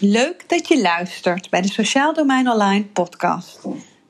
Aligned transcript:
Leuk 0.00 0.48
dat 0.48 0.68
je 0.68 0.80
luistert 0.80 1.50
bij 1.50 1.60
de 1.60 1.70
Sociaal 1.70 2.14
Domein 2.14 2.48
Online 2.48 2.84
podcast. 2.84 3.60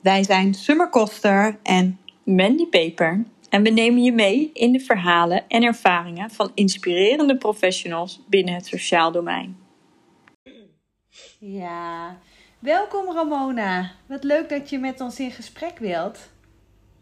Wij 0.01 0.23
zijn 0.23 0.53
Summer 0.53 0.89
Koster 0.89 1.59
en 1.63 1.99
Mandy 2.23 2.65
Peper. 2.65 3.23
En 3.49 3.63
we 3.63 3.69
nemen 3.69 4.03
je 4.03 4.11
mee 4.11 4.49
in 4.53 4.71
de 4.71 4.79
verhalen 4.79 5.47
en 5.47 5.63
ervaringen 5.63 6.29
van 6.29 6.51
inspirerende 6.53 7.37
professionals 7.37 8.21
binnen 8.27 8.53
het 8.53 8.65
sociaal 8.65 9.11
domein. 9.11 9.57
Ja, 11.39 12.17
welkom 12.59 13.13
Ramona. 13.13 13.91
Wat 14.05 14.23
leuk 14.23 14.49
dat 14.49 14.69
je 14.69 14.77
met 14.77 15.01
ons 15.01 15.19
in 15.19 15.31
gesprek 15.31 15.77
wilt. 15.79 16.29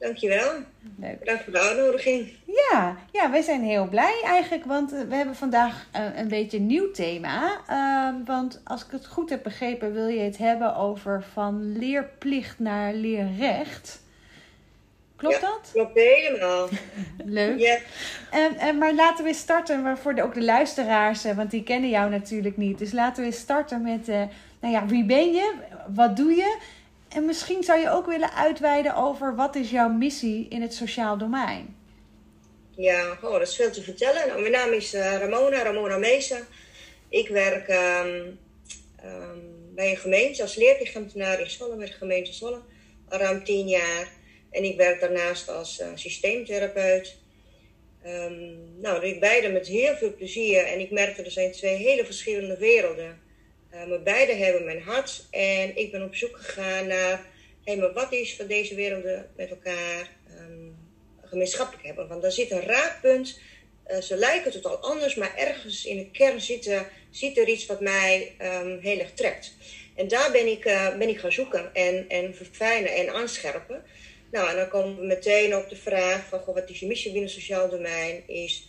Dankjewel. 0.04 0.52
Leuk. 1.00 1.20
Bedankt 1.20 1.44
voor 1.44 1.54
de 1.54 1.60
uitnodiging. 1.60 2.34
Ja, 2.46 2.98
ja, 3.12 3.32
wij 3.32 3.42
zijn 3.42 3.64
heel 3.64 3.88
blij 3.88 4.22
eigenlijk, 4.24 4.66
want 4.66 4.92
we 4.92 5.16
hebben 5.16 5.36
vandaag 5.36 5.88
een, 5.92 6.20
een 6.20 6.28
beetje 6.28 6.58
een 6.58 6.66
nieuw 6.66 6.92
thema. 6.92 7.62
Uh, 7.70 8.26
want 8.26 8.62
als 8.64 8.86
ik 8.86 8.92
het 8.92 9.08
goed 9.08 9.30
heb 9.30 9.44
begrepen, 9.44 9.94
wil 9.94 10.08
je 10.08 10.20
het 10.20 10.38
hebben 10.38 10.76
over 10.76 11.24
van 11.34 11.78
leerplicht 11.78 12.60
naar 12.60 12.94
leerrecht. 12.94 14.02
Klopt 15.16 15.36
ja, 15.36 15.42
dat? 15.42 15.70
Klopt 15.74 15.94
helemaal. 15.94 16.68
Leuk. 17.40 17.82
En, 18.32 18.58
en, 18.58 18.78
maar 18.78 18.94
laten 18.94 19.26
we 19.26 19.34
starten 19.34 19.98
voor 19.98 20.16
de, 20.16 20.24
ook 20.24 20.34
de 20.34 20.44
luisteraars, 20.44 21.24
want 21.24 21.52
die 21.52 21.64
kennen 21.64 21.90
jou 21.90 22.10
natuurlijk 22.10 22.58
niet. 22.58 22.78
Dus 22.78 22.92
laten 22.92 23.24
we 23.24 23.32
starten 23.32 23.82
met, 23.82 24.10
uh, 24.10 24.22
nou 24.60 24.74
ja, 24.74 24.86
wie 24.86 25.06
ben 25.06 25.34
je? 25.34 25.54
Wat 25.94 26.18
doe 26.18 26.36
je? 26.36 26.58
En 27.14 27.26
misschien 27.26 27.64
zou 27.64 27.80
je 27.80 27.90
ook 27.90 28.06
willen 28.06 28.34
uitweiden 28.34 28.96
over 28.96 29.36
wat 29.36 29.56
is 29.56 29.70
jouw 29.70 29.90
missie 29.90 30.48
in 30.50 30.62
het 30.62 30.74
sociaal 30.74 31.18
domein? 31.18 31.76
Ja, 32.76 33.18
oh, 33.22 33.32
dat 33.32 33.42
is 33.42 33.56
veel 33.56 33.72
te 33.72 33.84
vertellen. 33.84 34.28
Nou, 34.28 34.40
mijn 34.40 34.52
naam 34.52 34.72
is 34.72 34.94
uh, 34.94 35.18
Ramona, 35.18 35.64
Ramona 35.64 35.98
Mesa. 35.98 36.40
Ik 37.10 37.28
werk 37.28 37.70
um, 37.70 38.40
um, 39.06 39.74
bij 39.76 39.90
een 39.90 39.98
gemeente 39.98 40.42
als 40.42 40.56
leerplichtambtenaar 40.56 41.40
in 41.40 41.50
Zwolle, 41.50 41.76
bij 41.76 41.86
de 41.86 41.94
gemeente 41.94 42.34
Zwolle, 42.34 42.62
al 43.10 43.20
ruim 43.20 43.44
tien 43.44 43.68
jaar. 43.68 44.08
En 44.52 44.64
ik 44.64 44.78
werk 44.78 45.00
daarnaast 45.00 45.50
als 45.50 45.80
uh, 45.80 45.88
systeemtherapeut. 45.96 47.18
Um, 48.06 48.58
nou, 48.82 49.06
ik 49.06 49.20
beide 49.20 49.50
met 49.50 49.68
heel 49.68 49.96
veel 49.96 50.16
plezier. 50.16 50.66
En 50.66 50.80
ik 50.80 50.92
merk 50.92 51.16
dat 51.16 51.26
er 51.26 51.32
zijn 51.32 51.52
twee 51.52 51.76
hele 51.76 52.06
verschillende 52.06 52.58
werelden. 52.58 53.20
Uh, 53.74 53.86
maar 53.86 54.04
beide 54.04 54.34
hebben 54.34 54.66
mijn 54.66 54.82
hart. 54.82 55.28
En 55.32 55.78
ik 55.78 55.92
ben 55.92 56.04
op 56.04 56.16
zoek 56.16 56.38
gegaan 56.38 56.88
naar, 56.88 57.26
hey, 57.64 57.78
maar 57.78 57.94
wat 57.94 58.12
is 58.12 58.36
van 58.36 58.48
deze 58.48 58.76
werelden 58.76 59.30
met 59.36 59.50
elkaar 59.50 60.10
um, 60.40 60.76
gemeenschappelijk 61.22 61.86
hebben? 61.86 62.08
Want 62.08 62.22
daar 62.22 62.32
zit 62.32 62.52
een 62.52 62.62
raakpunt. 62.62 63.40
Uh, 63.88 63.98
ze 63.98 64.16
lijken 64.16 64.52
totaal 64.52 64.78
anders, 64.78 65.16
maar 65.16 65.36
ergens 65.36 65.86
in 65.86 65.98
de 65.98 66.12
kern 66.12 66.42
zit 66.42 66.68
er, 66.68 66.92
zit 67.10 67.38
er 67.38 67.48
iets 67.48 67.66
wat 67.66 67.82
mij 67.82 68.36
um, 68.42 68.80
heel 68.80 69.00
erg 69.00 69.14
trekt. 69.14 69.54
En 69.96 70.08
daar 70.08 70.32
ben 70.32 70.48
ik, 70.48 70.64
ben 70.98 71.10
ik 71.10 71.20
gaan 71.20 71.32
zoeken 71.32 71.74
en, 71.74 72.10
en 72.10 72.36
verfijnen 72.36 72.96
en 72.96 73.14
aanscherpen. 73.14 73.84
Nou, 74.32 74.50
en 74.50 74.56
dan 74.56 74.68
komen 74.68 74.96
we 74.96 75.06
meteen 75.06 75.56
op 75.56 75.70
de 75.70 75.76
vraag 75.76 76.28
van, 76.28 76.40
goh, 76.40 76.56
wat 76.56 76.70
is 76.70 76.80
je 76.80 76.88
missie 76.88 77.12
binnen 77.12 77.30
sociaal 77.30 77.70
domein? 77.70 78.24
Is 78.28 78.68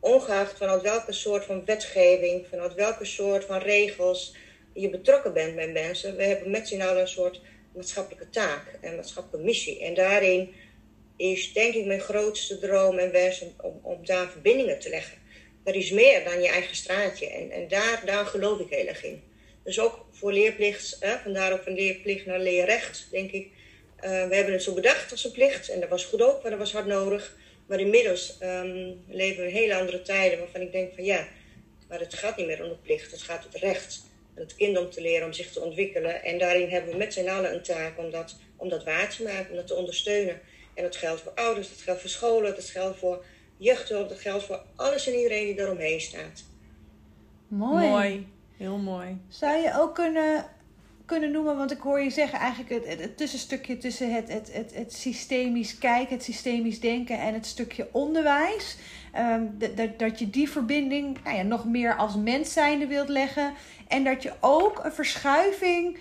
ongeacht 0.00 0.56
vanuit 0.56 0.82
welke 0.82 1.12
soort 1.12 1.44
van 1.44 1.64
wetgeving, 1.64 2.46
vanuit 2.50 2.74
welke 2.74 3.04
soort 3.04 3.44
van 3.44 3.58
regels 3.58 4.34
je 4.72 4.90
betrokken 4.90 5.32
bent 5.32 5.54
bij 5.54 5.68
mensen. 5.68 6.16
We 6.16 6.22
hebben 6.22 6.50
met 6.50 6.68
z'n 6.68 6.80
allen 6.80 7.00
een 7.00 7.08
soort 7.08 7.40
maatschappelijke 7.74 8.30
taak 8.30 8.78
en 8.80 8.96
maatschappelijke 8.96 9.46
missie. 9.46 9.80
En 9.80 9.94
daarin 9.94 10.54
is 11.16 11.52
denk 11.52 11.74
ik 11.74 11.84
mijn 11.84 12.00
grootste 12.00 12.58
droom 12.58 12.98
en 12.98 13.12
wens 13.12 13.44
om, 13.60 13.80
om 13.82 14.06
daar 14.06 14.30
verbindingen 14.30 14.78
te 14.78 14.88
leggen. 14.88 15.18
Er 15.64 15.74
is 15.74 15.90
meer 15.90 16.24
dan 16.24 16.40
je 16.42 16.48
eigen 16.48 16.76
straatje 16.76 17.30
en, 17.30 17.50
en 17.50 17.68
daar, 17.68 18.02
daar 18.04 18.26
geloof 18.26 18.58
ik 18.58 18.70
heel 18.70 18.86
erg 18.86 19.04
in. 19.04 19.22
Dus 19.64 19.80
ook 19.80 20.06
voor 20.12 20.32
leerplicht, 20.32 20.96
hè, 21.00 21.18
vandaar 21.18 21.52
ook 21.52 21.62
van 21.62 21.72
leerplicht 21.72 22.26
naar 22.26 22.40
leerrecht, 22.40 23.08
denk 23.10 23.30
ik. 23.30 23.46
Uh, 23.46 24.02
we 24.28 24.34
hebben 24.34 24.52
het 24.52 24.62
zo 24.62 24.74
bedacht 24.74 25.10
als 25.10 25.24
een 25.24 25.32
plicht 25.32 25.68
en 25.68 25.80
dat 25.80 25.88
was 25.88 26.04
goed 26.04 26.22
ook, 26.22 26.42
maar 26.42 26.50
dat 26.50 26.60
was 26.60 26.72
hard 26.72 26.86
nodig. 26.86 27.36
Maar 27.68 27.80
inmiddels 27.80 28.38
um, 28.42 29.04
leven 29.08 29.42
we 29.42 29.48
in 29.48 29.54
hele 29.54 29.76
andere 29.76 30.02
tijden 30.02 30.38
waarvan 30.38 30.60
ik 30.60 30.72
denk 30.72 30.94
van 30.94 31.04
ja, 31.04 31.26
maar 31.88 32.00
het 32.00 32.14
gaat 32.14 32.36
niet 32.36 32.46
meer 32.46 32.62
om 32.62 32.68
de 32.68 32.76
plicht, 32.76 33.10
het 33.10 33.22
gaat 33.22 33.44
om 33.44 33.50
het 33.52 33.62
recht. 33.62 34.06
En 34.34 34.42
het 34.42 34.56
kind 34.56 34.78
om 34.78 34.90
te 34.90 35.00
leren 35.00 35.26
om 35.26 35.32
zich 35.32 35.52
te 35.52 35.60
ontwikkelen. 35.60 36.24
En 36.24 36.38
daarin 36.38 36.68
hebben 36.68 36.92
we 36.92 36.96
met 36.96 37.12
z'n 37.12 37.28
allen 37.28 37.54
een 37.54 37.62
taak 37.62 37.98
om 37.98 38.10
dat, 38.10 38.36
om 38.56 38.68
dat 38.68 38.84
waar 38.84 39.10
te 39.10 39.22
maken, 39.22 39.50
om 39.50 39.56
dat 39.56 39.66
te 39.66 39.74
ondersteunen. 39.74 40.40
En 40.74 40.82
dat 40.82 40.96
geldt 40.96 41.20
voor 41.20 41.32
ouders, 41.32 41.68
dat 41.68 41.78
geldt 41.78 42.00
voor 42.00 42.10
scholen, 42.10 42.54
dat 42.54 42.64
geldt 42.64 42.98
voor 42.98 43.24
jeugdhulp, 43.56 44.08
dat 44.08 44.20
geldt 44.20 44.44
voor 44.44 44.62
alles 44.76 45.06
en 45.06 45.14
iedereen 45.14 45.44
die 45.44 45.54
daaromheen 45.54 46.00
staat. 46.00 46.44
Mooi. 47.48 47.88
Mooi, 47.88 48.26
heel 48.56 48.76
mooi. 48.76 49.20
Zou 49.28 49.56
je 49.56 49.72
ook 49.74 49.94
kunnen 49.94 50.44
kunnen 51.08 51.30
noemen? 51.30 51.56
Want 51.56 51.70
ik 51.70 51.80
hoor 51.80 52.00
je 52.00 52.10
zeggen 52.10 52.38
eigenlijk 52.38 52.86
het, 52.86 53.00
het, 53.00 53.16
tussenstukje 53.16 53.78
tussen 53.78 54.14
het, 54.14 54.32
het, 54.32 54.52
het, 54.52 54.74
het 54.74 54.92
systemisch 54.92 55.78
kijken, 55.78 56.14
het 56.14 56.24
systemisch 56.24 56.80
denken 56.80 57.18
en 57.18 57.34
het 57.34 57.46
stukje 57.46 57.88
onderwijs. 57.92 58.76
Um, 59.16 59.58
dat, 59.76 59.98
dat 59.98 60.18
je 60.18 60.30
die 60.30 60.50
verbinding 60.50 61.18
nou 61.24 61.36
ja, 61.36 61.42
nog 61.42 61.64
meer 61.64 61.96
als 61.96 62.16
mens 62.16 62.52
zijnde 62.52 62.86
wilt 62.86 63.08
leggen. 63.08 63.52
En 63.88 64.04
dat 64.04 64.22
je 64.22 64.32
ook 64.40 64.84
een 64.84 64.92
verschuiving 64.92 65.98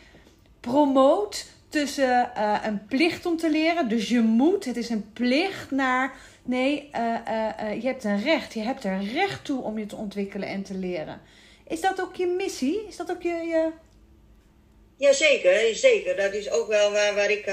promoot 0.60 1.46
tussen 1.70 2.32
uh, 2.38 2.58
een 2.64 2.86
plicht 2.86 3.26
om 3.26 3.38
te 3.38 3.50
leren. 3.50 3.90
Dus 3.90 4.10
je 4.10 4.22
moet, 4.22 4.66
het 4.66 4.78
is 4.78 4.90
een 4.90 5.12
plicht 5.14 5.72
naar. 5.72 6.14
Nee, 6.44 6.90
uh, 6.96 7.00
uh, 7.02 7.82
je 7.82 7.88
hebt 7.88 8.04
een 8.04 8.22
recht. 8.22 8.54
Je 8.54 8.62
hebt 8.62 8.84
er 8.84 9.04
recht 9.04 9.46
toe 9.46 9.62
om 9.62 9.80
je 9.80 9.86
te 9.86 9.96
ontwikkelen 9.96 10.48
en 10.48 10.64
te 10.64 10.74
leren. 10.74 11.22
Is 11.68 11.82
dat 11.82 12.02
ook 12.02 12.16
je 12.16 12.28
missie? 12.28 12.88
Is 12.88 12.96
dat 12.96 13.12
ook 13.12 13.22
je, 13.22 13.30
je 13.30 13.72
Jazeker, 14.98 15.76
zeker. 15.76 16.16
Dat 16.16 16.34
is 16.34 16.50
ook 16.50 16.68
wel 16.68 16.92
waar, 16.92 17.16
waar 17.16 17.32
ik 17.32 17.46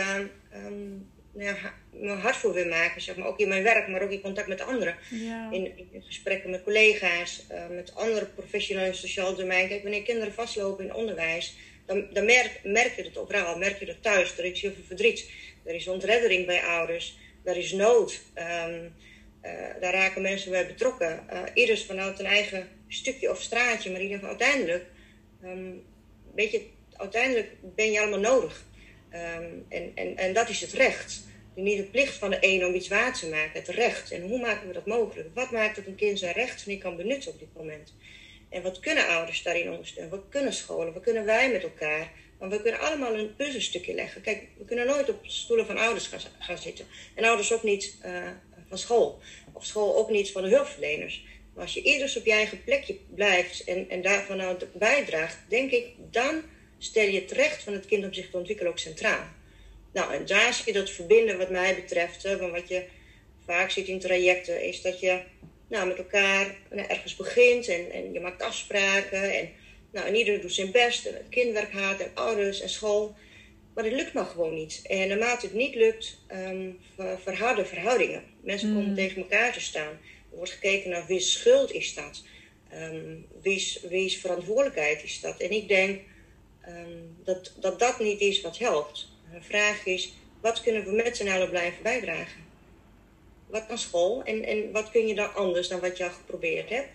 um, 0.55 1.11
ja, 1.37 1.57
mijn 1.93 2.19
hart 2.19 2.37
voor 2.37 2.53
wil 2.53 2.69
maken. 2.69 3.01
Zeg 3.01 3.17
maar. 3.17 3.27
Ook 3.27 3.39
in 3.39 3.49
mijn 3.49 3.63
werk, 3.63 3.89
maar 3.89 4.03
ook 4.03 4.11
in 4.11 4.21
contact 4.21 4.49
met 4.49 4.61
anderen. 4.61 4.97
Ja. 5.11 5.49
In, 5.53 5.79
in, 5.93 6.03
gesprekken 6.03 6.51
met 6.51 6.63
collega's, 6.63 7.47
uh, 7.53 7.69
met 7.69 7.95
andere 7.95 8.27
professionals 8.27 8.87
in 8.87 8.93
het 8.93 9.01
sociaal 9.01 9.35
domein. 9.35 9.69
Kijk, 9.69 9.83
wanneer 9.83 10.03
kinderen 10.03 10.33
vastlopen 10.33 10.85
in 10.85 10.95
onderwijs, 10.95 11.57
dan, 11.87 12.07
dan 12.13 12.25
merk, 12.25 12.61
merk 12.63 12.97
je 12.97 13.03
het 13.03 13.17
overal. 13.17 13.59
Merk 13.59 13.79
je 13.79 13.87
het 13.87 14.03
thuis. 14.03 14.39
Er 14.39 14.45
is 14.45 14.61
heel 14.61 14.73
veel 14.73 14.85
verdriet. 14.87 15.31
Er 15.65 15.75
is 15.75 15.89
ontreddering 15.89 16.47
bij 16.47 16.63
ouders. 16.63 17.19
Er 17.45 17.57
is 17.57 17.73
nood. 17.73 18.21
Um, 18.39 18.95
uh, 19.43 19.51
daar 19.81 19.93
raken 19.93 20.23
mensen 20.23 20.51
bij 20.51 20.67
betrokken. 20.67 21.27
Uh, 21.33 21.43
ieders 21.55 21.85
vanuit 21.85 22.19
een 22.19 22.27
eigen 22.27 22.69
stukje 22.89 23.31
of 23.31 23.41
straatje, 23.41 23.91
maar 23.91 24.01
in 24.01 24.07
ieder 24.07 24.19
geval 24.19 24.37
uiteindelijk. 24.39 24.85
Um, 25.45 25.83
weet 26.35 26.51
je, 26.51 26.63
uiteindelijk 26.97 27.51
ben 27.61 27.91
je 27.91 28.01
allemaal 28.01 28.19
nodig. 28.19 28.65
Um, 29.13 29.67
en, 29.69 29.93
en, 29.95 30.17
en 30.17 30.33
dat 30.33 30.49
is 30.49 30.61
het 30.61 30.73
recht. 30.73 31.23
Niet 31.55 31.77
de 31.77 31.83
plicht 31.83 32.15
van 32.15 32.31
de 32.31 32.39
een 32.41 32.67
om 32.67 32.75
iets 32.75 32.89
waar 32.89 33.19
te 33.19 33.29
maken, 33.29 33.61
het 33.61 33.69
recht. 33.69 34.11
En 34.11 34.23
hoe 34.23 34.41
maken 34.41 34.67
we 34.67 34.73
dat 34.73 34.87
mogelijk? 34.87 35.29
Wat 35.35 35.51
maakt 35.51 35.77
dat 35.77 35.87
een 35.87 35.95
kind 35.95 36.19
zijn 36.19 36.35
recht 36.35 36.67
niet 36.67 36.83
kan 36.83 36.97
benutten 36.97 37.33
op 37.33 37.39
dit 37.39 37.55
moment? 37.57 37.95
En 38.51 38.63
wat 38.63 38.81
kunnen 38.81 39.09
ouders 39.09 39.43
daarin 39.43 39.71
ondersteunen? 39.71 40.11
Wat 40.11 40.25
kunnen 40.29 40.53
scholen? 40.53 40.93
Wat 40.93 41.03
kunnen 41.03 41.25
wij 41.25 41.51
met 41.51 41.63
elkaar? 41.63 42.13
Want 42.39 42.53
we 42.53 42.63
kunnen 42.63 42.81
allemaal 42.81 43.15
een 43.15 43.37
puzzelstukje 43.37 43.95
leggen. 43.95 44.21
Kijk, 44.21 44.43
we 44.59 44.65
kunnen 44.65 44.87
nooit 44.87 45.09
op 45.09 45.19
stoelen 45.23 45.67
van 45.67 45.79
ouders 45.79 46.07
gaan, 46.07 46.21
gaan 46.39 46.59
zitten. 46.59 46.87
En 47.15 47.25
ouders 47.25 47.53
ook 47.53 47.63
niet 47.63 47.97
uh, 48.05 48.29
van 48.69 48.79
school. 48.79 49.21
Of 49.53 49.65
school 49.65 49.97
ook 49.97 50.11
niet 50.11 50.31
van 50.33 50.43
de 50.43 50.49
hulpverleners. 50.49 51.25
Maar 51.55 51.63
als 51.63 51.75
je 51.75 51.83
ieders 51.83 52.17
op 52.17 52.25
je 52.25 52.33
eigen 52.33 52.65
plekje 52.65 52.99
blijft 53.15 53.65
en, 53.65 53.89
en 53.89 54.03
daarvan 54.03 54.37
nou 54.37 54.57
bijdraagt, 54.73 55.39
denk 55.49 55.71
ik, 55.71 55.87
dan 56.11 56.43
stel 56.85 57.07
je 57.07 57.21
het 57.21 57.31
recht 57.31 57.63
van 57.63 57.73
het 57.73 57.87
kind 57.87 58.05
om 58.05 58.13
zich 58.13 58.31
te 58.31 58.37
ontwikkelen 58.37 58.73
ook 58.73 58.79
centraal. 58.79 59.27
Nou, 59.93 60.15
en 60.15 60.27
daar 60.27 60.55
zie 60.55 60.65
je 60.67 60.73
dat 60.73 60.91
verbinden 60.91 61.39
wat 61.39 61.51
mij 61.51 61.75
betreft. 61.75 62.23
Van 62.39 62.51
wat 62.51 62.69
je 62.69 62.85
vaak 63.45 63.71
ziet 63.71 63.89
in 63.89 64.01
trajecten, 64.01 64.63
is 64.63 64.83
dat 64.83 65.01
je 65.01 65.21
nou, 65.69 65.87
met 65.87 65.99
elkaar 65.99 66.57
nou, 66.71 66.89
ergens 66.89 67.17
begint 67.17 67.69
en, 67.69 67.91
en 67.91 68.13
je 68.13 68.21
maakt 68.21 68.43
afspraken. 68.43 69.39
En, 69.39 69.51
nou, 69.93 70.07
en 70.07 70.41
doet 70.41 70.53
zijn 70.53 70.71
best. 70.71 71.07
En 71.07 71.15
het 71.15 71.29
kind 71.29 71.53
werkt 71.53 71.73
hard 71.73 72.01
en 72.01 72.11
ouders 72.15 72.61
en 72.61 72.69
school. 72.69 73.15
Maar 73.75 73.85
het 73.85 73.93
lukt 73.93 74.13
nog 74.13 74.31
gewoon 74.31 74.55
niet. 74.55 74.81
En 74.87 75.09
naarmate 75.09 75.47
het 75.47 75.55
niet 75.55 75.75
lukt, 75.75 76.19
um, 76.33 76.79
verharden 77.23 77.67
verhoudingen. 77.67 78.23
Mensen 78.41 78.69
mm. 78.69 78.75
komen 78.75 78.95
tegen 78.95 79.23
elkaar 79.23 79.53
te 79.53 79.61
staan. 79.61 79.99
Er 80.31 80.37
wordt 80.37 80.51
gekeken 80.51 80.91
naar 80.91 81.07
wie 81.07 81.21
schuld 81.21 81.73
is 81.73 81.95
dat. 81.95 82.23
Um, 82.75 83.27
wie's, 83.43 83.81
wie's 83.89 84.17
verantwoordelijkheid 84.17 85.03
is 85.03 85.21
dat. 85.21 85.41
En 85.41 85.51
ik 85.51 85.69
denk 85.69 86.01
um, 86.69 87.17
dat, 87.25 87.53
dat 87.61 87.79
dat 87.79 87.99
niet 87.99 88.21
is 88.21 88.41
wat 88.41 88.59
helpt. 88.59 89.09
De 89.33 89.43
vraag 89.43 89.87
is, 89.87 90.13
wat 90.41 90.61
kunnen 90.61 90.85
we 90.85 90.91
met 90.91 91.17
z'n 91.17 91.29
allen 91.29 91.51
blijven 91.51 91.83
bijdragen? 91.83 92.43
Wat 93.47 93.67
kan 93.67 93.79
school 93.79 94.23
en, 94.23 94.45
en 94.45 94.73
wat 94.73 94.91
kun 94.91 95.07
je 95.07 95.15
dan 95.15 95.35
anders 95.35 95.69
dan 95.69 95.81
wat 95.81 95.97
je 95.97 96.05
al 96.05 96.11
geprobeerd 96.11 96.69
hebt? 96.69 96.89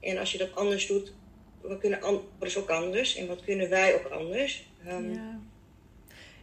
En 0.00 0.18
als 0.18 0.32
je 0.32 0.38
dat 0.38 0.54
anders 0.54 0.86
doet, 0.86 1.12
wat 1.60 1.78
kunnen 1.78 2.02
anderen 2.02 2.56
ook 2.56 2.70
anders? 2.70 3.16
En 3.16 3.26
wat 3.26 3.44
kunnen 3.44 3.68
wij 3.68 3.94
ook 3.94 4.06
anders? 4.10 4.64
Um, 4.88 5.12
ja. 5.12 5.40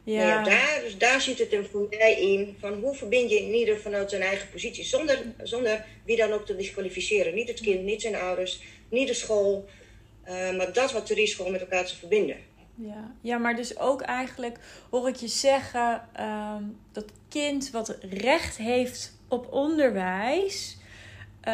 Ja. 0.04 0.18
Nou 0.18 0.30
ja. 0.30 0.44
daar, 0.44 0.82
dus 0.84 0.98
daar 0.98 1.22
zit 1.22 1.40
het 1.40 1.52
hem 1.52 1.66
voor 1.66 1.88
mij 1.90 2.22
in. 2.22 2.56
Van 2.60 2.74
hoe 2.74 2.96
verbind 2.96 3.30
je 3.30 3.40
in 3.40 3.54
ieder 3.54 3.80
vanuit 3.80 4.10
zijn 4.10 4.22
eigen 4.22 4.50
positie. 4.50 4.84
Zonder, 4.84 5.22
zonder 5.44 5.86
wie 6.06 6.18
dan 6.18 6.32
ook 6.32 6.46
te 6.46 6.56
disqualificeren. 6.56 7.36
Niet 7.36 7.48
het 7.48 7.60
kind, 7.60 7.84
niet 7.84 8.02
zijn 8.02 8.16
ouders, 8.16 8.62
niet 8.90 9.08
de 9.08 9.14
school. 9.14 9.66
Uh, 10.28 10.56
maar 10.58 10.74
dat 10.74 10.92
wat 10.92 11.10
er 11.10 11.18
is, 11.18 11.34
gewoon 11.34 11.52
met 11.52 11.62
elkaar 11.62 11.86
te 11.86 11.96
verbinden. 11.96 12.38
Ja, 12.76 13.12
ja 13.22 13.38
maar 13.38 13.56
dus 13.56 13.80
ook 13.80 14.02
eigenlijk 14.02 14.60
hoor 14.90 15.08
ik 15.08 15.16
je 15.16 15.28
zeggen 15.28 16.02
ehm, 16.14 16.64
dat 16.92 17.06
kind 17.30 17.72
wat 17.72 17.98
recht 18.02 18.58
heeft 18.58 19.18
op 19.28 19.52
onderwijs. 19.52 20.78
Uh, 21.48 21.54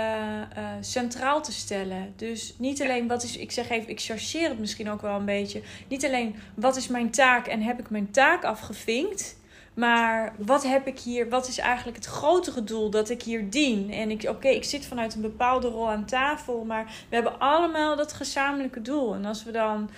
uh, 0.58 0.70
centraal 0.80 1.42
te 1.42 1.52
stellen. 1.52 2.14
Dus 2.16 2.56
niet 2.58 2.82
alleen 2.82 3.08
wat 3.08 3.24
is, 3.24 3.38
ik 3.38 3.52
zeg 3.52 3.70
even, 3.70 3.90
ik 3.90 4.00
chargeer 4.00 4.50
het 4.50 4.60
misschien 4.60 4.90
ook 4.90 5.02
wel 5.02 5.16
een 5.16 5.26
beetje. 5.26 5.62
Niet 5.88 6.06
alleen 6.06 6.36
wat 6.54 6.76
is 6.76 6.88
mijn 6.88 7.12
taak 7.12 7.48
en 7.48 7.62
heb 7.62 7.80
ik 7.80 7.90
mijn 7.90 8.12
taak 8.12 8.44
afgevinkt. 8.44 9.38
Maar 9.74 10.34
wat 10.38 10.64
heb 10.64 10.88
ik 10.88 11.00
hier, 11.00 11.30
wat 11.30 11.48
is 11.48 11.58
eigenlijk 11.58 11.98
het 11.98 12.06
grotere 12.06 12.64
doel 12.64 12.90
dat 12.90 13.10
ik 13.10 13.22
hier 13.22 13.50
dien? 13.50 13.92
En 13.92 14.12
ik, 14.12 14.26
oké, 14.30 14.48
ik 14.48 14.64
zit 14.64 14.86
vanuit 14.86 15.16
een 15.16 15.22
bepaalde 15.22 15.68
rol 15.68 15.90
aan 15.90 16.06
tafel, 16.06 16.64
maar 16.64 16.86
we 17.10 17.16
hebben 17.16 17.40
allemaal 17.40 17.96
dat 17.96 18.14
gezamenlijke 18.14 18.82
doel. 18.82 19.14
En 19.14 19.26
als 19.26 19.44
we 19.44 19.52
dan 19.52 19.90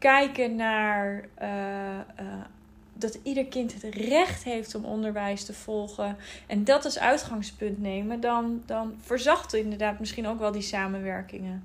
kijken 0.00 0.56
naar 0.56 1.28
uh, 1.42 1.48
uh, 2.20 2.44
dat 2.92 3.18
ieder 3.22 3.46
kind 3.46 3.72
het 3.72 3.94
recht 3.94 4.44
heeft 4.44 4.74
om 4.74 4.84
onderwijs 4.84 5.44
te 5.44 5.52
volgen 5.52 6.16
en 6.46 6.64
dat 6.64 6.84
als 6.84 6.98
uitgangspunt 6.98 7.82
nemen, 7.82 8.20
dan, 8.20 8.62
dan 8.66 9.00
verzacht 9.04 9.54
inderdaad 9.54 9.98
misschien 9.98 10.26
ook 10.26 10.38
wel 10.38 10.52
die 10.52 10.62
samenwerkingen. 10.62 11.64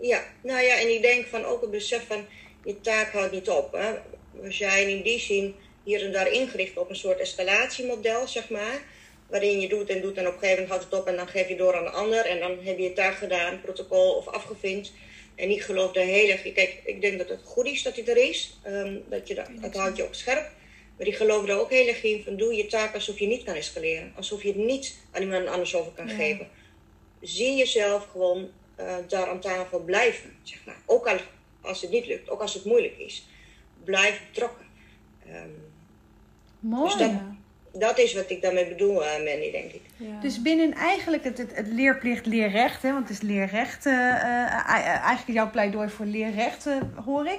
Ja, 0.00 0.22
nou 0.42 0.60
ja, 0.60 0.80
en 0.80 0.94
ik 0.94 1.02
denk 1.02 1.26
van 1.26 1.44
ook 1.44 1.60
het 1.60 1.70
besef 1.70 2.06
van 2.06 2.24
je 2.64 2.80
taak 2.80 3.12
houdt 3.12 3.32
niet 3.32 3.48
op. 3.48 3.72
Hè? 3.72 3.92
We 4.40 4.52
zijn 4.52 4.88
in 4.88 5.02
die 5.02 5.20
zin 5.20 5.54
hier 5.82 6.04
en 6.04 6.12
daar 6.12 6.32
ingericht 6.32 6.76
op 6.76 6.90
een 6.90 6.96
soort 6.96 7.18
escalatiemodel, 7.18 8.28
zeg 8.28 8.50
maar. 8.50 8.80
Waarin 9.26 9.60
je 9.60 9.68
doet 9.68 9.88
en 9.88 10.00
doet 10.00 10.16
en 10.16 10.26
op 10.26 10.32
een 10.32 10.38
gegeven 10.38 10.62
moment 10.62 10.68
houdt 10.68 10.84
het 10.84 11.00
op 11.00 11.06
en 11.06 11.16
dan 11.16 11.28
geef 11.28 11.48
je 11.48 11.56
door 11.56 11.76
aan 11.76 11.86
een 11.86 11.92
ander. 11.92 12.26
En 12.26 12.38
dan 12.38 12.50
heb 12.50 12.76
je 12.76 12.82
je 12.82 12.92
taak 12.92 13.14
gedaan, 13.14 13.60
protocol 13.60 14.12
of 14.12 14.28
afgevinkt. 14.28 14.92
En 15.36 15.50
ik 15.50 15.62
geloof 15.62 15.92
de 15.92 16.00
hele... 16.00 16.52
Kijk, 16.52 16.80
ik 16.84 17.00
denk 17.00 17.18
dat 17.18 17.28
het 17.28 17.40
goed 17.44 17.66
is 17.66 17.82
dat 17.82 17.96
hij 17.96 18.06
er 18.06 18.28
is. 18.28 18.58
Um, 18.66 19.02
dat, 19.08 19.28
je 19.28 19.34
dat, 19.34 19.48
dat 19.60 19.74
houdt 19.74 19.96
je 19.96 20.04
ook 20.04 20.14
scherp. 20.14 20.50
Maar 20.96 21.06
die 21.06 21.14
geloven 21.14 21.48
er 21.48 21.58
ook 21.58 21.70
heel 21.70 21.88
erg 21.88 22.02
in 22.02 22.22
van 22.22 22.36
doe 22.36 22.54
je 22.54 22.66
taak 22.66 22.94
alsof 22.94 23.18
je 23.18 23.26
niet 23.26 23.44
kan 23.44 23.54
escaleren. 23.54 24.12
Alsof 24.16 24.42
je 24.42 24.48
het 24.48 24.56
niet 24.56 24.98
aan 25.10 25.22
iemand 25.22 25.46
anders 25.46 25.74
over 25.74 25.92
kan 25.92 26.08
geven. 26.08 26.48
Zie 27.20 27.56
jezelf 27.56 28.06
gewoon 28.10 28.50
uh, 28.80 28.96
daar 29.08 29.26
aan 29.26 29.40
tafel 29.40 29.80
blijven, 29.80 30.36
zeg 30.42 30.64
maar. 30.64 30.82
Ook 30.86 31.06
al, 31.08 31.18
als 31.60 31.82
het 31.82 31.90
niet 31.90 32.06
lukt, 32.06 32.30
ook 32.30 32.40
als 32.40 32.54
het 32.54 32.64
moeilijk 32.64 32.98
is. 32.98 33.26
Blijf 33.84 34.20
betrokken. 34.28 34.66
Um, 35.28 35.72
Mooi. 36.60 36.88
Dus 36.88 36.98
dat, 36.98 37.10
dat 37.78 37.98
is 37.98 38.14
wat 38.14 38.30
ik 38.30 38.42
daarmee 38.42 38.68
bedoel, 38.68 39.02
uh, 39.02 39.12
Mandy, 39.12 39.50
denk 39.50 39.72
ik. 39.72 39.82
Ja. 39.96 40.20
Dus 40.20 40.42
binnen 40.42 40.72
eigenlijk 40.72 41.24
het, 41.24 41.38
het, 41.38 41.56
het, 41.56 41.66
leerplicht 41.66 42.26
leerrecht, 42.26 42.82
hè, 42.82 42.92
want 42.92 43.08
het 43.08 43.22
is 43.22 43.28
leerrecht, 43.28 43.86
uh, 43.86 43.92
uh, 43.92 44.66
eigenlijk 44.66 45.26
jouw 45.26 45.50
pleidooi 45.50 45.88
voor 45.88 46.06
leerrecht 46.06 46.68
hoor 47.04 47.26
ik. 47.26 47.38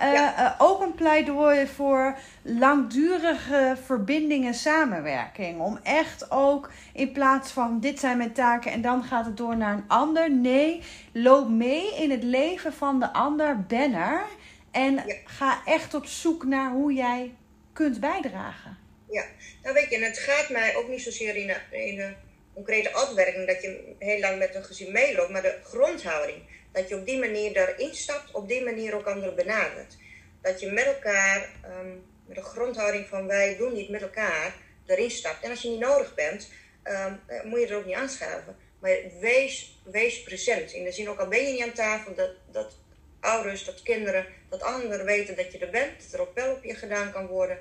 Ja. 0.00 0.54
ook 0.58 0.80
een 0.80 0.94
pleidooi 0.94 1.66
voor 1.66 2.18
langdurige 2.42 3.76
verbinding 3.84 4.46
en 4.46 4.54
samenwerking. 4.54 5.60
Om 5.60 5.78
echt 5.82 6.30
ook 6.30 6.70
in 6.92 7.12
plaats 7.12 7.50
van 7.50 7.80
dit 7.80 8.00
zijn 8.00 8.16
mijn 8.16 8.32
taken 8.32 8.72
en 8.72 8.80
dan 8.80 9.02
gaat 9.02 9.24
het 9.24 9.36
door 9.36 9.56
naar 9.56 9.74
een 9.74 9.84
ander. 9.88 10.30
Nee, 10.30 10.82
loop 11.12 11.48
mee 11.48 11.94
in 11.96 12.10
het 12.10 12.22
leven 12.22 12.72
van 12.72 13.00
de 13.00 13.12
ander, 13.12 13.62
ben 13.62 13.94
er. 13.94 14.22
En 14.70 14.94
ja. 14.94 15.14
ga 15.24 15.58
echt 15.64 15.94
op 15.94 16.06
zoek 16.06 16.44
naar 16.44 16.70
hoe 16.70 16.92
jij 16.92 17.34
kunt 17.72 18.00
bijdragen. 18.00 18.77
Ja, 19.10 19.24
nou 19.62 19.74
weet 19.74 19.90
je, 19.90 19.96
en 19.96 20.02
het 20.02 20.18
gaat 20.18 20.48
mij 20.48 20.76
ook 20.76 20.88
niet 20.88 21.02
zozeer 21.02 21.36
in 21.36 22.00
een, 22.00 22.16
concrete 22.54 22.94
uitwerking 22.94 23.46
dat 23.46 23.62
je 23.62 23.94
heel 23.98 24.20
lang 24.20 24.38
met 24.38 24.54
een 24.54 24.64
gezin 24.64 24.92
meeloopt, 24.92 25.30
maar 25.30 25.42
de 25.42 25.58
grondhouding. 25.64 26.38
Dat 26.72 26.88
je 26.88 26.96
op 26.96 27.06
die 27.06 27.18
manier 27.18 27.52
daarin 27.52 27.94
stapt, 27.94 28.30
op 28.32 28.48
die 28.48 28.62
manier 28.62 28.94
ook 28.94 29.06
anderen 29.06 29.34
benadert. 29.34 29.96
Dat 30.42 30.60
je 30.60 30.70
met 30.70 30.84
elkaar, 30.84 31.48
um, 31.80 32.04
met 32.26 32.36
de 32.36 32.42
grondhouding 32.42 33.06
van 33.06 33.26
wij 33.26 33.56
doen 33.56 33.72
niet 33.72 33.88
met 33.88 34.02
elkaar, 34.02 34.54
erin 34.86 35.10
stapt. 35.10 35.44
En 35.44 35.50
als 35.50 35.62
je 35.62 35.68
niet 35.68 35.78
nodig 35.78 36.14
bent, 36.14 36.50
um, 36.84 37.20
moet 37.50 37.60
je 37.60 37.66
er 37.66 37.76
ook 37.76 37.86
niet 37.86 37.94
aanschuiven. 37.94 38.56
Maar 38.80 38.96
wees, 39.20 39.80
wees 39.84 40.22
present. 40.22 40.72
In 40.72 40.84
de 40.84 40.92
zin, 40.92 41.08
ook 41.08 41.18
al 41.18 41.28
ben 41.28 41.44
je 41.44 41.52
niet 41.52 41.62
aan 41.62 41.72
tafel, 41.72 42.14
dat, 42.14 42.30
dat 42.52 42.76
ouders, 43.20 43.64
dat 43.64 43.82
kinderen, 43.82 44.26
dat 44.48 44.62
anderen 44.62 45.06
weten 45.06 45.36
dat 45.36 45.52
je 45.52 45.58
er 45.58 45.70
bent, 45.70 46.02
dat 46.02 46.12
er 46.12 46.20
ook 46.20 46.34
wel 46.34 46.54
op 46.54 46.64
je 46.64 46.74
gedaan 46.74 47.12
kan 47.12 47.26
worden. 47.26 47.58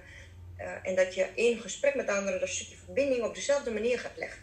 Uh, 0.59 0.71
en 0.83 0.95
dat 0.95 1.15
je 1.15 1.27
in 1.36 1.59
gesprek 1.59 1.95
met 1.95 2.09
anderen 2.09 2.39
dat 2.39 2.50
stukje 2.50 2.75
verbinding 2.86 3.24
op 3.24 3.36
dezelfde 3.36 3.71
manier 3.71 4.00
gaat 4.00 4.18
leggen. 4.18 4.42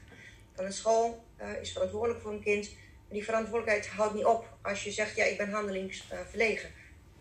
Van 0.54 0.64
een 0.64 0.72
school 0.72 1.24
uh, 1.40 1.60
is 1.60 1.72
verantwoordelijk 1.72 2.20
voor 2.20 2.32
een 2.32 2.42
kind. 2.42 2.70
Maar 2.74 3.12
die 3.12 3.24
verantwoordelijkheid 3.24 3.88
houdt 3.88 4.14
niet 4.14 4.24
op 4.24 4.48
als 4.62 4.84
je 4.84 4.90
zegt, 4.90 5.16
ja, 5.16 5.24
ik 5.24 5.36
ben 5.38 5.50
handelingsverlegen. 5.50 6.70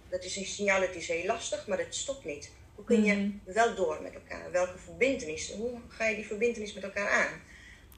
dat 0.09 0.23
is 0.23 0.35
een 0.35 0.45
signaal, 0.45 0.81
het 0.81 0.95
is 0.95 1.07
heel 1.07 1.25
lastig, 1.25 1.67
maar 1.67 1.77
het 1.77 1.95
stopt 1.95 2.25
niet. 2.25 2.51
Hoe 2.75 2.85
kun 2.85 3.03
je 3.03 3.13
mm 3.13 3.19
-hmm. 3.19 3.53
wel 3.53 3.75
door 3.75 4.01
met 4.01 4.13
elkaar? 4.13 4.51
Welke 4.51 4.77
verbindenis? 4.77 5.51
Hoe 5.51 5.79
ga 5.87 6.07
je 6.07 6.15
die 6.15 6.25
verbindenis 6.25 6.73
met 6.73 6.83
elkaar 6.83 7.09
aan? 7.09 7.41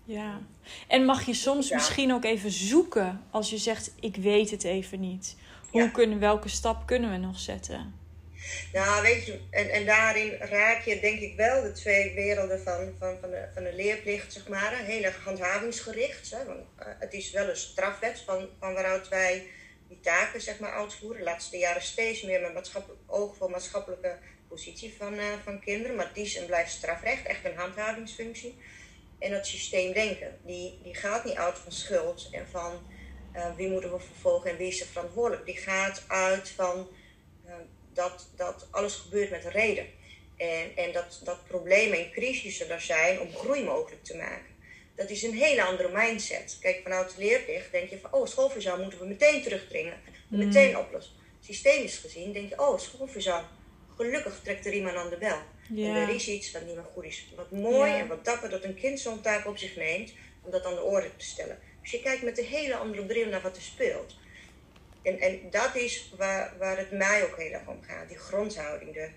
Ja, 0.03 0.41
en 0.87 1.05
mag 1.05 1.25
je 1.25 1.33
soms 1.33 1.67
ja. 1.67 1.75
misschien 1.75 2.13
ook 2.13 2.23
even 2.23 2.51
zoeken 2.51 3.23
als 3.31 3.49
je 3.49 3.57
zegt, 3.57 3.91
ik 3.99 4.15
weet 4.15 4.51
het 4.51 4.63
even 4.63 4.99
niet. 4.99 5.35
Hoe 5.69 5.81
ja. 5.81 5.87
kunnen, 5.87 6.19
welke 6.19 6.49
stap 6.49 6.87
kunnen 6.87 7.11
we 7.11 7.17
nog 7.17 7.39
zetten? 7.39 8.04
Nou, 8.73 9.01
weet 9.01 9.25
je, 9.25 9.39
en, 9.49 9.69
en 9.69 9.85
daarin 9.85 10.37
raak 10.39 10.81
je 10.81 10.99
denk 10.99 11.19
ik 11.19 11.35
wel 11.35 11.61
de 11.61 11.71
twee 11.71 12.13
werelden 12.13 12.59
van, 12.59 12.95
van, 12.99 13.17
van, 13.21 13.29
de, 13.29 13.47
van 13.53 13.63
de 13.63 13.73
leerplicht, 13.73 14.33
zeg 14.33 14.47
maar. 14.47 14.77
Heel 14.77 15.03
erg 15.03 15.23
handhavingsgericht. 15.23 16.29
Want, 16.29 16.49
uh, 16.49 16.85
het 16.99 17.13
is 17.13 17.31
wel 17.31 17.49
een 17.49 17.55
strafwet 17.55 18.19
van, 18.25 18.49
van 18.59 18.73
waaruit 18.73 19.07
wij 19.07 19.47
die 19.87 19.99
taken 19.99 20.41
zeg 20.41 20.59
maar, 20.59 20.71
uitvoeren. 20.71 21.17
De 21.17 21.23
laatste 21.23 21.57
jaren 21.57 21.81
steeds 21.81 22.21
meer 22.21 22.41
met 22.41 22.53
maatschappelijk 22.53 23.01
oog 23.05 23.35
voor 23.35 23.49
maatschappelijke 23.49 24.17
positie 24.47 24.93
van, 24.97 25.13
uh, 25.13 25.23
van 25.43 25.59
kinderen. 25.59 25.95
Maar 25.95 26.11
die 26.13 26.25
is 26.25 26.37
en 26.37 26.45
blijft 26.45 26.71
strafrecht, 26.71 27.25
echt 27.25 27.45
een 27.45 27.57
handhavingsfunctie. 27.57 28.57
En 29.19 29.31
dat 29.31 29.47
systeemdenken, 29.47 30.39
die, 30.45 30.79
die 30.83 30.95
gaat 30.95 31.25
niet 31.25 31.35
uit 31.35 31.57
van 31.57 31.71
schuld 31.71 32.29
en 32.31 32.47
van 32.51 32.87
uh, 33.35 33.55
wie 33.55 33.69
moeten 33.69 33.91
we 33.91 33.99
vervolgen 33.99 34.51
en 34.51 34.57
wie 34.57 34.67
is 34.67 34.81
er 34.81 34.87
verantwoordelijk. 34.87 35.45
Die 35.45 35.57
gaat 35.57 36.03
uit 36.07 36.49
van 36.49 36.87
dat, 37.95 38.29
dat 38.35 38.67
alles 38.71 38.95
gebeurt 38.95 39.29
met 39.29 39.45
reden. 39.45 39.85
En, 40.37 40.75
en 40.75 40.91
dat, 40.91 41.21
dat 41.23 41.47
problemen 41.47 41.97
en 41.97 42.11
crisissen 42.11 42.69
er 42.69 42.81
zijn 42.81 43.19
om 43.19 43.35
groei 43.35 43.63
mogelijk 43.63 44.03
te 44.03 44.15
maken. 44.15 44.53
Dat 44.95 45.09
is 45.09 45.23
een 45.23 45.33
hele 45.33 45.63
andere 45.63 45.89
mindset. 45.93 46.57
Kijk, 46.61 46.79
vanuit 46.83 47.15
de 47.15 47.23
leerplicht 47.23 47.71
denk 47.71 47.89
je 47.89 47.99
van, 47.99 48.13
oh, 48.13 48.27
schoolverzuim 48.27 48.81
moeten 48.81 48.99
we 48.99 49.05
meteen 49.05 49.41
terugdringen. 49.41 50.01
Mm. 50.27 50.37
Meteen 50.37 50.77
oplossen. 50.77 51.13
Systemisch 51.41 51.97
gezien 51.97 52.33
denk 52.33 52.49
je, 52.49 52.59
oh, 52.59 52.79
schoolverzuim. 52.79 53.45
Gelukkig 53.95 54.39
trekt 54.43 54.65
er 54.65 54.73
iemand 54.73 54.95
aan 54.95 55.09
de 55.09 55.17
bel. 55.17 55.37
En 55.69 55.95
er 55.95 56.09
is 56.09 56.27
iets 56.27 56.51
wat 56.51 56.65
niet 56.65 56.75
meer 56.75 56.85
goed 56.93 57.03
is. 57.03 57.27
Wat 57.35 57.51
mooi 57.51 57.91
en 57.91 58.07
wat 58.07 58.25
dapper 58.25 58.49
dat 58.49 58.63
een 58.63 58.75
kind 58.75 58.99
zo'n 58.99 59.21
taak 59.21 59.47
op 59.47 59.57
zich 59.57 59.75
neemt 59.75 60.13
om 60.41 60.51
dat 60.51 60.65
aan 60.65 60.75
de 60.75 60.81
orde 60.81 61.09
te 61.17 61.25
stellen. 61.25 61.59
Dus 61.81 61.91
je 61.91 62.01
kijkt 62.01 62.23
met 62.23 62.37
een 62.37 62.45
hele 62.45 62.75
andere 62.75 63.05
bril 63.05 63.29
naar 63.29 63.41
wat 63.41 63.55
er 63.55 63.61
speelt. 63.61 64.15
En, 65.05 65.19
en 65.19 65.39
dat 65.49 65.75
is 65.75 66.13
waar, 66.17 66.53
waar 66.59 66.77
het 66.77 66.91
mij 66.91 67.23
ook 67.23 67.37
heel 67.37 67.51
erg 67.51 67.67
om 67.67 67.81
gaat. 67.81 68.07
Die 68.07 68.17
grondhouding, 68.17 68.93
de, 68.93 69.09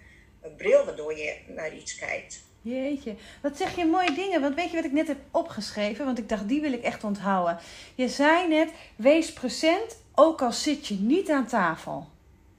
de 0.42 0.50
bril 0.50 0.84
waardoor 0.84 1.16
je 1.16 1.36
naar 1.46 1.74
iets 1.74 1.94
kijkt. 1.94 2.46
Jeetje, 2.62 3.14
wat 3.42 3.56
zeg 3.56 3.76
je 3.76 3.86
mooie 3.86 4.14
dingen. 4.14 4.40
Want 4.40 4.54
weet 4.54 4.70
je 4.70 4.76
wat 4.76 4.84
ik 4.84 4.92
net 4.92 5.06
heb 5.06 5.18
opgeschreven? 5.30 6.04
Want 6.04 6.18
ik 6.18 6.28
dacht, 6.28 6.48
die 6.48 6.60
wil 6.60 6.72
ik 6.72 6.82
echt 6.82 7.04
onthouden. 7.04 7.58
Je 7.94 8.08
zei 8.08 8.48
net, 8.48 8.70
wees 8.96 9.32
present, 9.32 10.02
ook 10.14 10.42
al 10.42 10.52
zit 10.52 10.86
je 10.86 10.94
niet 10.94 11.30
aan 11.30 11.46
tafel. 11.46 12.08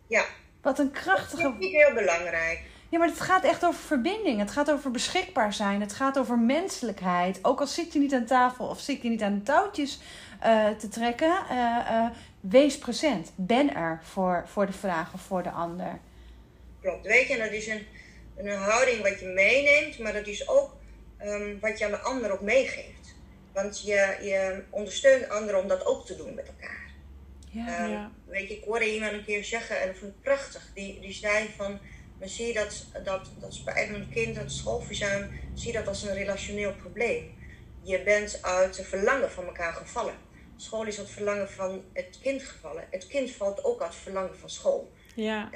Ja. 0.07 0.25
Wat 0.61 0.79
een 0.79 0.91
krachtige... 0.91 1.43
Dat 1.43 1.51
vind 1.51 1.63
ik 1.63 1.71
heel 1.71 1.93
belangrijk. 1.93 2.61
Ja, 2.89 2.99
maar 2.99 3.07
het 3.07 3.19
gaat 3.19 3.43
echt 3.43 3.65
over 3.65 3.79
verbinding. 3.79 4.39
Het 4.39 4.51
gaat 4.51 4.71
over 4.71 4.91
beschikbaar 4.91 5.53
zijn. 5.53 5.81
Het 5.81 5.93
gaat 5.93 6.17
over 6.17 6.39
menselijkheid. 6.39 7.39
Ook 7.41 7.59
al 7.59 7.67
zit 7.67 7.93
je 7.93 7.99
niet 7.99 8.13
aan 8.13 8.25
tafel 8.25 8.67
of 8.67 8.79
zit 8.79 9.01
je 9.01 9.09
niet 9.09 9.21
aan 9.21 9.33
de 9.33 9.43
touwtjes 9.43 9.99
uh, 10.45 10.67
te 10.69 10.87
trekken, 10.87 11.37
uh, 11.51 11.57
uh, 11.91 12.05
wees 12.39 12.77
present. 12.77 13.31
Ben 13.35 13.75
er 13.75 13.99
voor, 14.03 14.43
voor 14.47 14.65
de 14.65 14.73
vraag 14.73 15.13
of 15.13 15.21
voor 15.21 15.43
de 15.43 15.51
ander. 15.51 15.99
Klopt, 16.81 17.05
weet 17.05 17.27
je, 17.27 17.37
dat 17.37 17.51
is 17.51 17.67
een, 17.67 17.85
een 18.37 18.57
houding 18.57 19.01
wat 19.01 19.19
je 19.19 19.25
meeneemt, 19.25 19.99
maar 19.99 20.13
dat 20.13 20.27
is 20.27 20.47
ook 20.47 20.75
um, 21.23 21.59
wat 21.59 21.79
je 21.79 21.85
aan 21.85 21.91
de 21.91 21.99
ander 21.99 22.31
ook 22.31 22.41
meegeeft. 22.41 23.15
Want 23.53 23.81
je, 23.81 24.17
je 24.21 24.63
ondersteunt 24.69 25.29
anderen 25.29 25.61
om 25.61 25.67
dat 25.67 25.85
ook 25.85 26.05
te 26.05 26.15
doen 26.15 26.33
met 26.33 26.47
elkaar. 26.47 26.91
Ja, 27.49 27.83
um, 27.83 27.91
ja. 27.91 28.11
Weet 28.25 28.47
je, 28.47 28.57
ik 28.57 28.63
hoorde 28.63 28.93
iemand 28.93 29.11
een 29.11 29.25
keer 29.25 29.43
zeggen, 29.43 29.81
en 29.81 29.87
dat 29.87 29.97
vond 29.97 30.11
ik 30.11 30.21
prachtig, 30.21 30.71
die, 30.73 30.99
die 30.99 31.13
zei 31.13 31.49
van 31.57 31.79
dan 32.19 32.29
zie 32.29 32.47
je 32.47 32.53
dat, 32.53 32.85
dat, 33.03 33.29
dat 33.39 33.51
is 33.51 33.63
bij 33.63 33.89
een 33.89 34.09
kind, 34.09 34.35
het 34.35 34.51
schoolverzuim, 34.51 35.39
zie 35.53 35.71
je 35.71 35.77
dat 35.77 35.87
als 35.87 36.03
een 36.03 36.13
relationeel 36.13 36.73
probleem. 36.73 37.37
Je 37.81 38.03
bent 38.03 38.39
uit 38.41 38.77
het 38.77 38.87
verlangen 38.87 39.31
van 39.31 39.45
elkaar 39.45 39.73
gevallen. 39.73 40.13
School 40.61 40.85
is 40.85 40.97
het 40.97 41.09
verlangen 41.09 41.49
van 41.49 41.83
het 41.93 42.19
kind 42.21 42.41
gevallen. 42.43 42.87
Het 42.89 43.07
kind 43.07 43.31
valt 43.31 43.63
ook 43.63 43.83
het 43.83 43.95
verlangen 43.95 44.37
van 44.39 44.49
school. 44.49 44.91
Ja. 45.15 45.49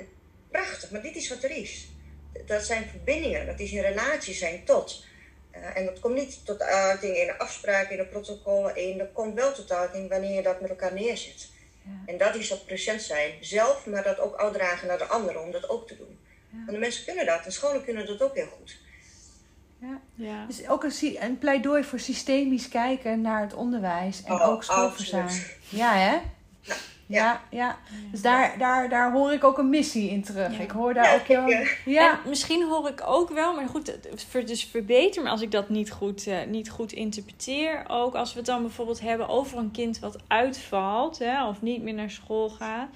Prachtig, 0.51 0.91
maar 0.91 1.01
dit 1.01 1.15
is 1.15 1.29
wat 1.29 1.43
er 1.43 1.51
is. 1.51 1.87
Dat 2.45 2.63
zijn 2.63 2.85
verbindingen, 2.89 3.45
dat 3.45 3.59
is 3.59 3.71
in 3.71 3.81
relatie 3.81 4.33
zijn 4.33 4.65
tot. 4.65 5.05
Uh, 5.55 5.77
en 5.77 5.85
dat 5.85 5.99
komt 5.99 6.15
niet 6.15 6.45
tot 6.45 6.61
uiting 6.61 7.17
in 7.17 7.29
een 7.29 7.37
afspraak, 7.37 7.89
in 7.89 7.99
een 7.99 8.09
protocol, 8.09 8.75
in, 8.75 8.97
dat 8.97 9.11
komt 9.13 9.35
wel 9.35 9.53
tot 9.53 9.71
uiting 9.71 10.09
wanneer 10.09 10.35
je 10.35 10.41
dat 10.41 10.61
met 10.61 10.69
elkaar 10.69 10.93
neerzet. 10.93 11.51
En 12.05 12.17
dat 12.17 12.35
is 12.35 12.49
dat 12.49 12.65
present 12.65 13.01
zijn. 13.01 13.31
Zelf, 13.39 13.85
maar 13.85 14.03
dat 14.03 14.19
ook 14.19 14.35
uitdragen 14.35 14.87
naar 14.87 14.97
de 14.97 15.05
anderen 15.05 15.41
om 15.41 15.51
dat 15.51 15.69
ook 15.69 15.87
te 15.87 15.97
doen. 15.97 16.19
Want 16.51 16.71
de 16.71 16.77
mensen 16.77 17.05
kunnen 17.05 17.25
dat 17.25 17.45
en 17.45 17.51
scholen 17.51 17.83
kunnen 17.83 18.05
dat 18.05 18.21
ook 18.21 18.35
heel 18.35 18.47
goed. 18.47 18.77
Ja. 19.83 19.99
ja. 20.25 20.45
Dus 20.45 20.67
ook 20.67 20.83
een, 20.83 21.17
een 21.19 21.37
pleidooi 21.37 21.83
voor 21.83 21.99
systemisch 21.99 22.69
kijken 22.69 23.21
naar 23.21 23.41
het 23.41 23.53
onderwijs 23.53 24.23
en 24.23 24.33
oh, 24.33 24.47
ook 24.47 24.63
schoolverzuim. 24.63 25.27
Ja, 25.69 25.93
hè? 25.93 26.17
Ja, 27.05 27.41
ja. 27.49 27.77
Dus 28.11 28.21
daar, 28.21 28.57
daar, 28.57 28.89
daar 28.89 29.11
hoor 29.11 29.33
ik 29.33 29.43
ook 29.43 29.57
een 29.57 29.69
missie 29.69 30.09
in 30.09 30.23
terug. 30.23 30.59
Ik 30.59 30.71
hoor 30.71 30.93
daar 30.93 31.15
ook 31.15 31.27
heel... 31.27 31.49
Ja. 31.85 32.11
En 32.11 32.29
misschien 32.29 32.67
hoor 32.67 32.89
ik 32.89 33.01
ook 33.05 33.29
wel, 33.29 33.53
maar 33.53 33.67
goed, 33.67 33.97
dus 34.31 34.63
verbeter 34.65 35.23
me 35.23 35.29
als 35.29 35.41
ik 35.41 35.51
dat 35.51 35.69
niet 35.69 35.91
goed, 35.91 36.27
uh, 36.27 36.37
niet 36.47 36.69
goed 36.69 36.91
interpreteer. 36.91 37.83
Ook 37.87 38.15
als 38.15 38.31
we 38.31 38.37
het 38.37 38.47
dan 38.47 38.61
bijvoorbeeld 38.61 39.01
hebben 39.01 39.27
over 39.27 39.57
een 39.57 39.71
kind 39.71 39.99
wat 39.99 40.17
uitvalt 40.27 41.19
hè, 41.19 41.47
of 41.47 41.61
niet 41.61 41.81
meer 41.83 41.93
naar 41.93 42.11
school 42.11 42.49
gaat. 42.49 42.89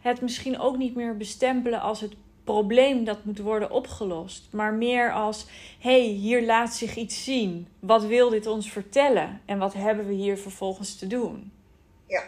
Het 0.00 0.20
misschien 0.20 0.58
ook 0.58 0.76
niet 0.76 0.94
meer 0.94 1.16
bestempelen 1.16 1.80
als 1.80 2.00
het 2.00 2.14
probleem 2.44 3.04
dat 3.04 3.24
moet 3.24 3.38
worden 3.38 3.70
opgelost. 3.70 4.48
Maar 4.50 4.74
meer 4.74 5.12
als, 5.12 5.46
hé, 5.78 5.90
hey, 5.90 6.00
hier 6.00 6.42
laat 6.42 6.74
zich 6.74 6.94
iets 6.94 7.24
zien. 7.24 7.68
Wat 7.78 8.04
wil 8.04 8.30
dit 8.30 8.46
ons 8.46 8.70
vertellen? 8.70 9.40
En 9.46 9.58
wat 9.58 9.74
hebben 9.74 10.06
we 10.06 10.14
hier 10.14 10.38
vervolgens 10.38 10.98
te 10.98 11.06
doen? 11.06 11.52
Ja, 12.06 12.24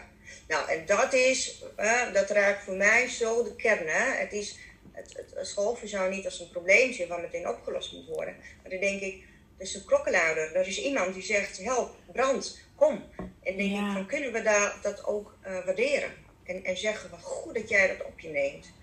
nou, 0.47 0.69
en 0.69 0.85
dat 0.85 1.13
is, 1.13 1.63
uh, 1.79 2.13
dat 2.13 2.29
raakt 2.29 2.63
voor 2.63 2.75
mij 2.75 3.07
zo 3.07 3.43
de 3.43 3.55
kern. 3.55 3.87
Hè? 3.87 4.15
Het 4.15 4.33
is, 4.33 4.57
het, 4.91 5.25
het, 5.33 5.47
schoolverzuim 5.47 6.11
niet 6.11 6.25
als 6.25 6.39
een 6.39 6.49
probleem 6.49 6.93
zien 6.93 7.07
wat 7.07 7.21
meteen 7.21 7.49
opgelost 7.49 7.93
moet 7.93 8.07
worden. 8.07 8.35
Maar 8.61 8.71
dan 8.71 8.79
denk 8.79 9.01
ik, 9.01 9.23
er 9.57 9.63
is 9.63 9.75
een 9.75 9.85
klokkenluider. 9.85 10.55
Er 10.55 10.67
is 10.67 10.81
iemand 10.81 11.13
die 11.13 11.23
zegt, 11.23 11.63
help, 11.63 11.95
brand, 12.11 12.59
kom. 12.75 13.03
En 13.43 13.57
denk 13.57 13.71
ik, 13.71 13.93
van, 13.93 14.05
kunnen 14.05 14.31
we 14.31 14.41
daar, 14.41 14.79
dat 14.81 15.05
ook 15.05 15.37
uh, 15.47 15.65
waarderen? 15.65 16.09
En, 16.43 16.63
en 16.63 16.77
zeggen, 16.77 17.09
wat 17.09 17.21
goed 17.21 17.55
dat 17.55 17.69
jij 17.69 17.87
dat 17.87 18.05
op 18.07 18.19
je 18.19 18.29
neemt. 18.29 18.73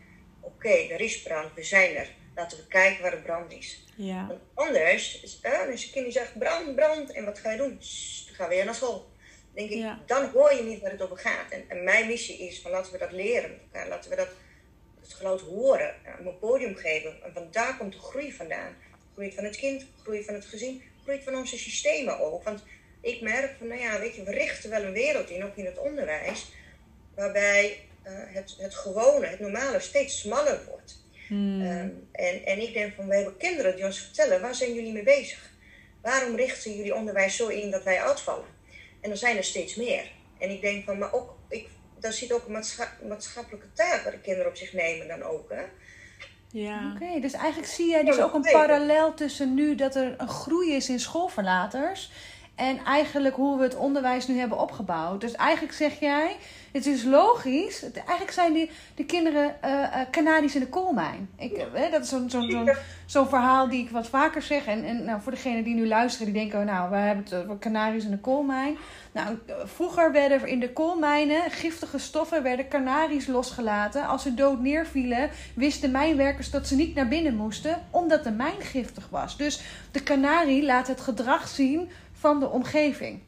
Oké, 0.42 0.68
er 0.68 1.00
is 1.00 1.22
brand, 1.22 1.54
we 1.54 1.62
zijn 1.62 1.96
er. 1.96 2.08
Laten 2.34 2.58
we 2.58 2.66
kijken 2.66 3.02
waar 3.02 3.10
de 3.10 3.16
brand 3.16 3.52
is. 3.52 3.84
Ja. 3.96 4.26
Want 4.26 4.40
anders, 4.54 5.22
als 5.70 5.84
je 5.84 5.90
kind 5.90 6.12
zegt 6.12 6.38
brand, 6.38 6.74
brand, 6.74 7.12
en 7.12 7.24
wat 7.24 7.38
ga 7.38 7.50
je 7.50 7.56
doen? 7.56 7.78
dan 8.26 8.34
gaan 8.34 8.48
we 8.48 8.54
weer 8.54 8.64
naar 8.64 8.74
school 8.74 9.10
denk 9.54 9.70
ik, 9.70 9.86
dan 10.06 10.30
hoor 10.30 10.54
je 10.54 10.62
niet 10.62 10.80
waar 10.80 10.90
het 10.90 11.02
over 11.02 11.18
gaat. 11.18 11.50
En, 11.50 11.64
en, 11.68 11.84
mijn 11.84 12.06
missie 12.06 12.38
is 12.38 12.60
van 12.60 12.70
laten 12.70 12.92
we 12.92 12.98
dat 12.98 13.12
leren 13.12 13.60
Laten 13.72 14.10
we 14.10 14.16
dat 14.16 14.28
het 15.00 15.12
geluid 15.12 15.40
horen, 15.40 15.94
een 16.18 16.38
podium 16.38 16.74
geven. 16.74 17.22
En 17.22 17.32
van 17.32 17.48
daar 17.50 17.76
komt 17.76 17.92
de 17.92 17.98
groei 17.98 18.32
vandaan. 18.32 18.76
Groei 19.12 19.32
van 19.32 19.44
het 19.44 19.56
kind, 19.56 19.86
groei 20.02 20.24
van 20.24 20.34
het 20.34 20.44
gezin, 20.44 20.82
groei 21.02 21.22
van 21.22 21.34
onze 21.34 21.58
systemen 21.58 22.20
ook. 22.20 22.44
Want 22.44 22.64
ik 23.00 23.20
merk 23.20 23.54
van, 23.58 23.66
nou 23.66 23.80
ja, 23.80 24.00
weet 24.00 24.14
je, 24.14 24.22
we 24.22 24.30
richten 24.30 24.70
wel 24.70 24.82
een 24.82 24.92
wereld 24.92 25.30
in, 25.30 25.44
ook 25.44 25.56
in 25.56 25.64
het 25.64 25.78
onderwijs, 25.78 26.52
waarbij 27.14 27.78
het, 28.10 28.56
het 28.58 28.74
gewone, 28.74 29.26
het 29.26 29.40
normale 29.40 29.80
steeds 29.80 30.20
smaller 30.20 30.60
wordt. 30.68 31.04
Hmm. 31.28 31.60
Ehm, 31.60 31.88
en, 32.12 32.44
en 32.44 32.62
ik 32.62 32.72
denk 32.72 32.94
van, 32.94 33.08
we 33.08 33.14
hebben 33.14 33.36
kinderen 33.36 33.76
die 33.76 33.84
ons 33.84 33.98
vertellen, 33.98 34.40
waar 34.40 34.54
zijn 34.54 34.74
jullie 34.74 34.92
mee 34.92 35.02
bezig? 35.02 35.50
Waarom 36.02 36.36
richten 36.36 36.76
jullie 36.76 36.94
onderwijs 36.94 37.36
zo 37.36 37.48
in 37.48 37.70
dat 37.70 37.82
wij 37.82 38.00
uitvallen? 38.00 38.46
En 39.00 39.10
er 39.10 39.16
zijn 39.16 39.36
er 39.36 39.44
steeds 39.44 39.74
meer. 39.74 40.10
En 40.38 40.50
ik 40.50 40.60
denk 40.60 40.84
van, 40.84 40.98
maar 40.98 41.12
ook, 41.12 41.36
ik, 41.48 41.68
daar 42.00 42.12
zit 42.12 42.32
ook 42.32 42.46
een 42.46 42.64
maatschappelijke 43.08 43.72
taak 43.72 44.02
waar 44.02 44.12
de 44.12 44.20
kinderen 44.20 44.50
op 44.50 44.56
zich 44.56 44.72
nemen 44.72 45.08
dan 45.08 45.22
ook. 45.22 45.50
Hè? 45.50 45.62
Ja. 46.52 46.92
Oké, 46.94 47.20
dus 47.20 47.32
eigenlijk 47.32 47.72
zie 47.72 47.88
jij 47.88 48.04
dus 48.04 48.20
ook 48.20 48.34
een 48.34 48.48
parallel 48.52 49.14
tussen 49.14 49.54
nu 49.54 49.74
dat 49.74 49.94
er 49.94 50.14
een 50.16 50.28
groei 50.28 50.74
is 50.74 50.88
in 50.88 51.00
schoolverlaters. 51.00 52.10
En 52.62 52.84
eigenlijk 52.84 53.34
hoe 53.34 53.56
we 53.56 53.62
het 53.62 53.76
onderwijs 53.76 54.26
nu 54.26 54.38
hebben 54.38 54.58
opgebouwd. 54.58 55.20
Dus 55.20 55.32
eigenlijk 55.32 55.74
zeg 55.74 56.00
jij, 56.00 56.36
het 56.72 56.86
is 56.86 57.04
logisch. 57.04 57.84
Eigenlijk 57.94 58.30
zijn 58.30 58.52
die, 58.52 58.70
de 58.94 59.04
kinderen 59.04 59.54
uh, 59.64 60.54
in 60.54 60.60
de 60.60 60.68
koolmijn. 60.68 61.28
Ik, 61.38 61.52
uh, 61.52 61.90
dat 61.90 62.02
is 62.02 62.08
zo'n 62.08 62.30
zo, 62.30 62.40
zo, 62.40 62.64
zo 63.06 63.24
verhaal 63.24 63.68
die 63.68 63.84
ik 63.84 63.90
wat 63.90 64.08
vaker 64.08 64.42
zeg. 64.42 64.66
En, 64.66 64.84
en 64.84 65.04
nou, 65.04 65.20
voor 65.20 65.32
degenen 65.32 65.64
die 65.64 65.74
nu 65.74 65.86
luisteren, 65.86 66.32
die 66.32 66.42
denken... 66.42 66.66
nou, 66.66 66.90
we 66.90 66.96
hebben 66.96 67.24
het 67.24 67.34
over 67.34 67.58
Canaries 67.58 68.04
in 68.04 68.10
de 68.10 68.18
koolmijn. 68.18 68.76
Nou, 69.12 69.38
vroeger 69.64 70.12
werden 70.12 70.46
in 70.46 70.60
de 70.60 70.72
koolmijnen 70.72 71.50
giftige 71.50 71.98
stoffen... 71.98 72.42
werden 72.42 72.66
losgelaten. 73.26 74.06
Als 74.06 74.22
ze 74.22 74.34
dood 74.34 74.60
neervielen, 74.60 75.30
wisten 75.54 75.90
mijnwerkers 75.90 76.50
dat 76.50 76.66
ze 76.66 76.76
niet 76.76 76.94
naar 76.94 77.08
binnen 77.08 77.36
moesten... 77.36 77.82
omdat 77.90 78.24
de 78.24 78.30
mijn 78.30 78.60
giftig 78.60 79.08
was. 79.10 79.36
Dus 79.36 79.60
de 79.90 80.02
kanarie 80.02 80.64
laat 80.64 80.88
het 80.88 81.00
gedrag 81.00 81.48
zien 81.48 81.90
van 82.22 82.40
de 82.40 82.48
omgeving 82.48 83.20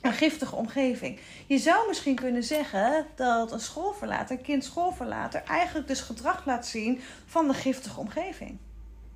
een 0.00 0.12
giftige 0.12 0.54
omgeving. 0.54 1.18
Je 1.46 1.58
zou 1.58 1.88
misschien 1.88 2.14
kunnen 2.14 2.42
zeggen 2.42 3.06
dat 3.14 3.52
een 3.52 3.60
schoolverlater, 3.60 4.36
een 4.36 4.42
kind 4.42 4.64
schoolverlater, 4.64 5.42
eigenlijk 5.46 5.88
dus 5.88 6.00
gedrag 6.00 6.46
laat 6.46 6.66
zien 6.66 7.00
van 7.26 7.48
de 7.48 7.54
giftige 7.54 8.00
omgeving. 8.00 8.58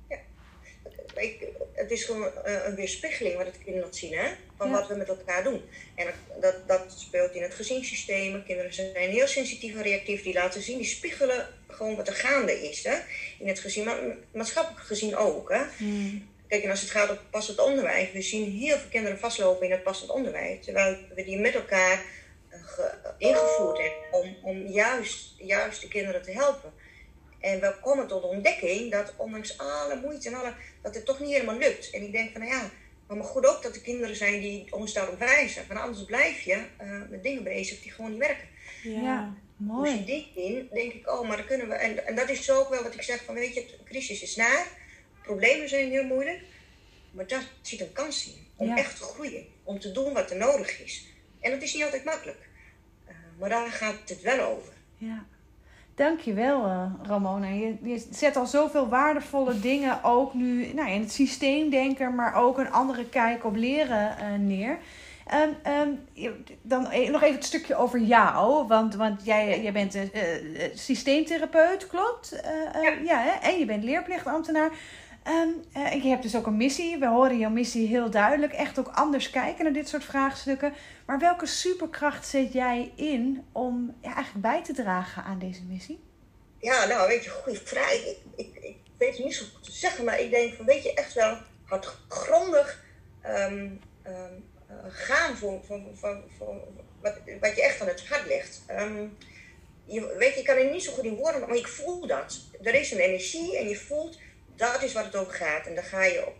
Ja, 0.09 0.17
het 1.73 1.91
is 1.91 2.03
gewoon 2.03 2.31
eh, 2.43 2.65
een 2.65 2.75
weerspiegeling 2.75 3.35
wat 3.37 3.45
het 3.45 3.63
kind 3.63 3.77
laat 3.81 3.95
zien, 3.95 4.13
hè? 4.13 4.29
Van 4.57 4.71
wat 4.71 4.87
we 4.87 4.95
met 4.95 5.07
elkaar 5.07 5.43
doen. 5.43 5.61
En 5.95 6.07
dat, 6.41 6.67
dat 6.67 6.93
speelt 6.95 7.33
in 7.33 7.41
het 7.41 7.53
gezinssysteem. 7.53 8.43
Kinderen 8.43 8.73
zijn 8.73 9.09
heel 9.09 9.27
sensitief 9.27 9.75
en 9.75 9.81
reactief. 9.81 10.23
Die 10.23 10.33
laten 10.33 10.61
zien, 10.61 10.77
die 10.77 10.87
spiegelen 10.87 11.47
gewoon 11.67 11.95
wat 11.95 12.07
er 12.07 12.13
gaande 12.13 12.69
is, 12.69 12.83
hè? 12.83 12.97
In 13.39 13.47
het 13.47 13.59
gezin, 13.59 13.85
maar 13.85 13.99
maatschappelijk 14.31 14.85
gezien 14.85 15.15
ook, 15.15 15.49
hè? 15.49 15.61
Hmm. 15.77 16.27
Kijk, 16.49 16.63
en 16.63 16.69
als 16.69 16.81
het 16.81 16.89
gaat 16.89 17.09
om 17.09 17.17
passend 17.29 17.59
onderwijs, 17.59 18.11
we 18.11 18.21
zien 18.21 18.51
heel 18.51 18.77
veel 18.77 18.89
kinderen 18.89 19.19
vastlopen 19.19 19.65
in 19.65 19.71
het 19.71 19.83
passend 19.83 20.09
onderwijs. 20.09 20.65
Terwijl 20.65 20.97
we 21.15 21.23
die 21.23 21.39
met 21.39 21.53
elkaar 21.53 22.03
uh, 22.49 22.85
ingevoerd 23.17 23.77
hebben 23.77 23.97
om, 24.11 24.35
om 24.43 24.67
juist, 24.67 25.33
juist 25.37 25.81
de 25.81 25.87
kinderen 25.87 26.21
te 26.21 26.31
helpen. 26.31 26.73
En 27.39 27.59
we 27.59 27.75
komen 27.81 28.07
tot 28.07 28.21
de 28.21 28.27
ontdekking 28.27 28.91
dat 28.91 29.13
ondanks 29.17 29.57
alle 29.57 29.99
moeite 30.01 30.27
en 30.27 30.33
alle, 30.33 30.53
dat 30.81 30.95
het 30.95 31.05
toch 31.05 31.19
niet 31.19 31.31
helemaal 31.31 31.57
lukt. 31.57 31.89
En 31.89 32.03
ik 32.03 32.11
denk 32.11 32.31
van, 32.31 32.41
nou 32.41 32.53
ja, 32.53 32.69
maar 33.07 33.23
goed 33.23 33.45
ook 33.45 33.63
dat 33.63 33.75
er 33.75 33.81
kinderen 33.81 34.15
zijn 34.15 34.41
die 34.41 34.73
ons 34.73 34.93
daarop 34.93 35.19
wijzen. 35.19 35.67
Want 35.67 35.79
anders 35.79 36.05
blijf 36.05 36.41
je 36.41 36.55
uh, 36.81 37.01
met 37.09 37.23
dingen 37.23 37.43
bezig 37.43 37.81
die 37.81 37.91
gewoon 37.91 38.11
niet 38.11 38.19
werken. 38.19 38.47
Ja, 38.83 39.33
mooi. 39.57 39.95
Dus 39.95 40.05
die 40.05 40.31
in, 40.35 40.69
denk 40.73 40.93
ik, 40.93 41.11
oh, 41.11 41.27
maar 41.27 41.37
dan 41.37 41.45
kunnen 41.45 41.67
we... 41.67 41.73
En, 41.73 42.05
en 42.07 42.15
dat 42.15 42.29
is 42.29 42.45
zo 42.45 42.59
ook 42.59 42.69
wel 42.69 42.83
wat 42.83 42.93
ik 42.93 43.01
zeg 43.01 43.23
van, 43.23 43.35
weet 43.35 43.53
je, 43.53 43.65
de 43.65 43.83
crisis 43.83 44.21
is 44.21 44.35
naar 44.35 44.67
problemen 45.29 45.69
zijn 45.69 45.89
heel 45.89 46.03
moeilijk. 46.03 46.41
Maar 47.11 47.27
daar 47.27 47.43
zit 47.61 47.81
een 47.81 47.93
kans 47.93 48.27
in. 48.27 48.47
Om 48.55 48.77
echt 48.77 48.97
te 48.97 49.03
groeien. 49.03 49.45
Om 49.63 49.79
te 49.79 49.91
doen 49.91 50.13
wat 50.13 50.31
er 50.31 50.37
nodig 50.37 50.83
is. 50.83 51.05
En 51.39 51.51
dat 51.51 51.61
is 51.61 51.73
niet 51.73 51.83
altijd 51.83 52.03
makkelijk. 52.03 52.49
Uh, 53.07 53.15
maar 53.39 53.49
daar 53.49 53.71
gaat 53.71 53.95
het 54.05 54.21
wel 54.21 54.39
over. 54.39 54.73
Ja. 54.97 55.25
Dankjewel, 55.95 56.65
uh, 56.65 56.91
Ramona. 57.03 57.47
Je, 57.47 57.75
je 57.83 58.07
zet 58.11 58.35
al 58.35 58.45
zoveel 58.45 58.87
waardevolle 58.89 59.59
dingen 59.59 60.03
ook 60.03 60.33
nu 60.33 60.73
nou, 60.73 60.89
in 60.89 61.01
het 61.01 61.11
systeemdenken, 61.11 62.15
maar 62.15 62.35
ook 62.35 62.57
een 62.57 62.71
andere 62.71 63.09
kijk 63.09 63.45
op 63.45 63.55
leren 63.55 64.15
uh, 64.19 64.47
neer. 64.47 64.77
Um, 65.33 65.73
um, 65.73 65.99
dan 66.61 66.81
nog 67.11 67.21
even 67.21 67.35
het 67.35 67.45
stukje 67.45 67.75
over 67.75 67.99
jou. 67.99 68.67
Want, 68.67 68.95
want 68.95 69.25
jij, 69.25 69.61
jij 69.61 69.71
bent 69.71 69.93
een 69.93 70.11
uh, 70.13 70.63
systeemtherapeut, 70.73 71.87
klopt? 71.87 72.39
ja. 72.73 72.93
ja 73.03 73.21
hè? 73.21 73.49
En 73.49 73.59
je 73.59 73.65
bent 73.65 73.83
leerplichtambtenaar. 73.83 74.71
Um, 75.27 75.63
uh, 75.77 76.03
je 76.03 76.09
hebt 76.09 76.23
dus 76.23 76.35
ook 76.35 76.45
een 76.45 76.57
missie. 76.57 76.97
We 76.97 77.07
horen 77.07 77.37
jouw 77.37 77.49
missie 77.49 77.87
heel 77.87 78.09
duidelijk. 78.09 78.53
Echt 78.53 78.79
ook 78.79 78.87
anders 78.87 79.29
kijken 79.29 79.63
naar 79.63 79.73
dit 79.73 79.89
soort 79.89 80.03
vraagstukken. 80.03 80.73
Maar 81.05 81.19
welke 81.19 81.45
superkracht 81.45 82.27
zet 82.27 82.53
jij 82.53 82.91
in 82.95 83.45
om 83.51 83.95
ja, 84.01 84.15
eigenlijk 84.15 84.41
bij 84.41 84.63
te 84.63 84.73
dragen 84.73 85.23
aan 85.23 85.39
deze 85.39 85.63
missie? 85.63 85.99
Ja, 86.59 86.85
nou, 86.85 87.07
weet 87.07 87.23
je, 87.23 87.29
goede 87.29 87.59
vraag. 87.63 87.93
Ik, 88.35 88.77
weet 88.97 89.15
het 89.15 89.25
niet 89.25 89.35
zo 89.35 89.45
goed 89.53 89.63
te 89.63 89.71
zeggen, 89.71 90.05
maar 90.05 90.19
ik 90.19 90.29
denk 90.29 90.53
van, 90.53 90.65
weet 90.65 90.83
je, 90.83 90.93
echt 90.93 91.13
wel 91.13 91.37
hardgrondig 91.63 92.83
um, 93.25 93.79
um, 94.07 94.45
gaan 94.87 95.37
voor, 95.37 95.59
voor, 95.65 95.81
voor, 95.93 96.23
voor, 96.37 96.55
wat, 97.01 97.17
wat 97.41 97.55
je 97.55 97.63
echt 97.63 97.81
aan 97.81 97.87
het 97.87 98.07
hart 98.07 98.27
ligt. 98.27 98.61
je, 99.85 100.15
weet 100.17 100.33
je, 100.33 100.39
ik 100.39 100.45
kan 100.45 100.57
het 100.57 100.71
niet 100.71 100.83
zo 100.83 100.91
goed 100.91 101.03
in 101.03 101.15
woorden, 101.15 101.41
maar 101.41 101.55
ik 101.55 101.67
voel 101.67 102.07
dat. 102.07 102.39
Er 102.61 102.73
is 102.73 102.91
een 102.91 102.99
energie 102.99 103.57
en 103.57 103.69
je 103.69 103.75
voelt 103.75 104.19
dat 104.59 104.83
is 104.83 104.93
wat 104.93 105.05
het 105.05 105.15
over 105.15 105.33
gaat. 105.33 105.65
En 105.65 105.75
dan 105.75 105.83
ga 105.83 106.03
je 106.03 106.25
op. 106.27 106.35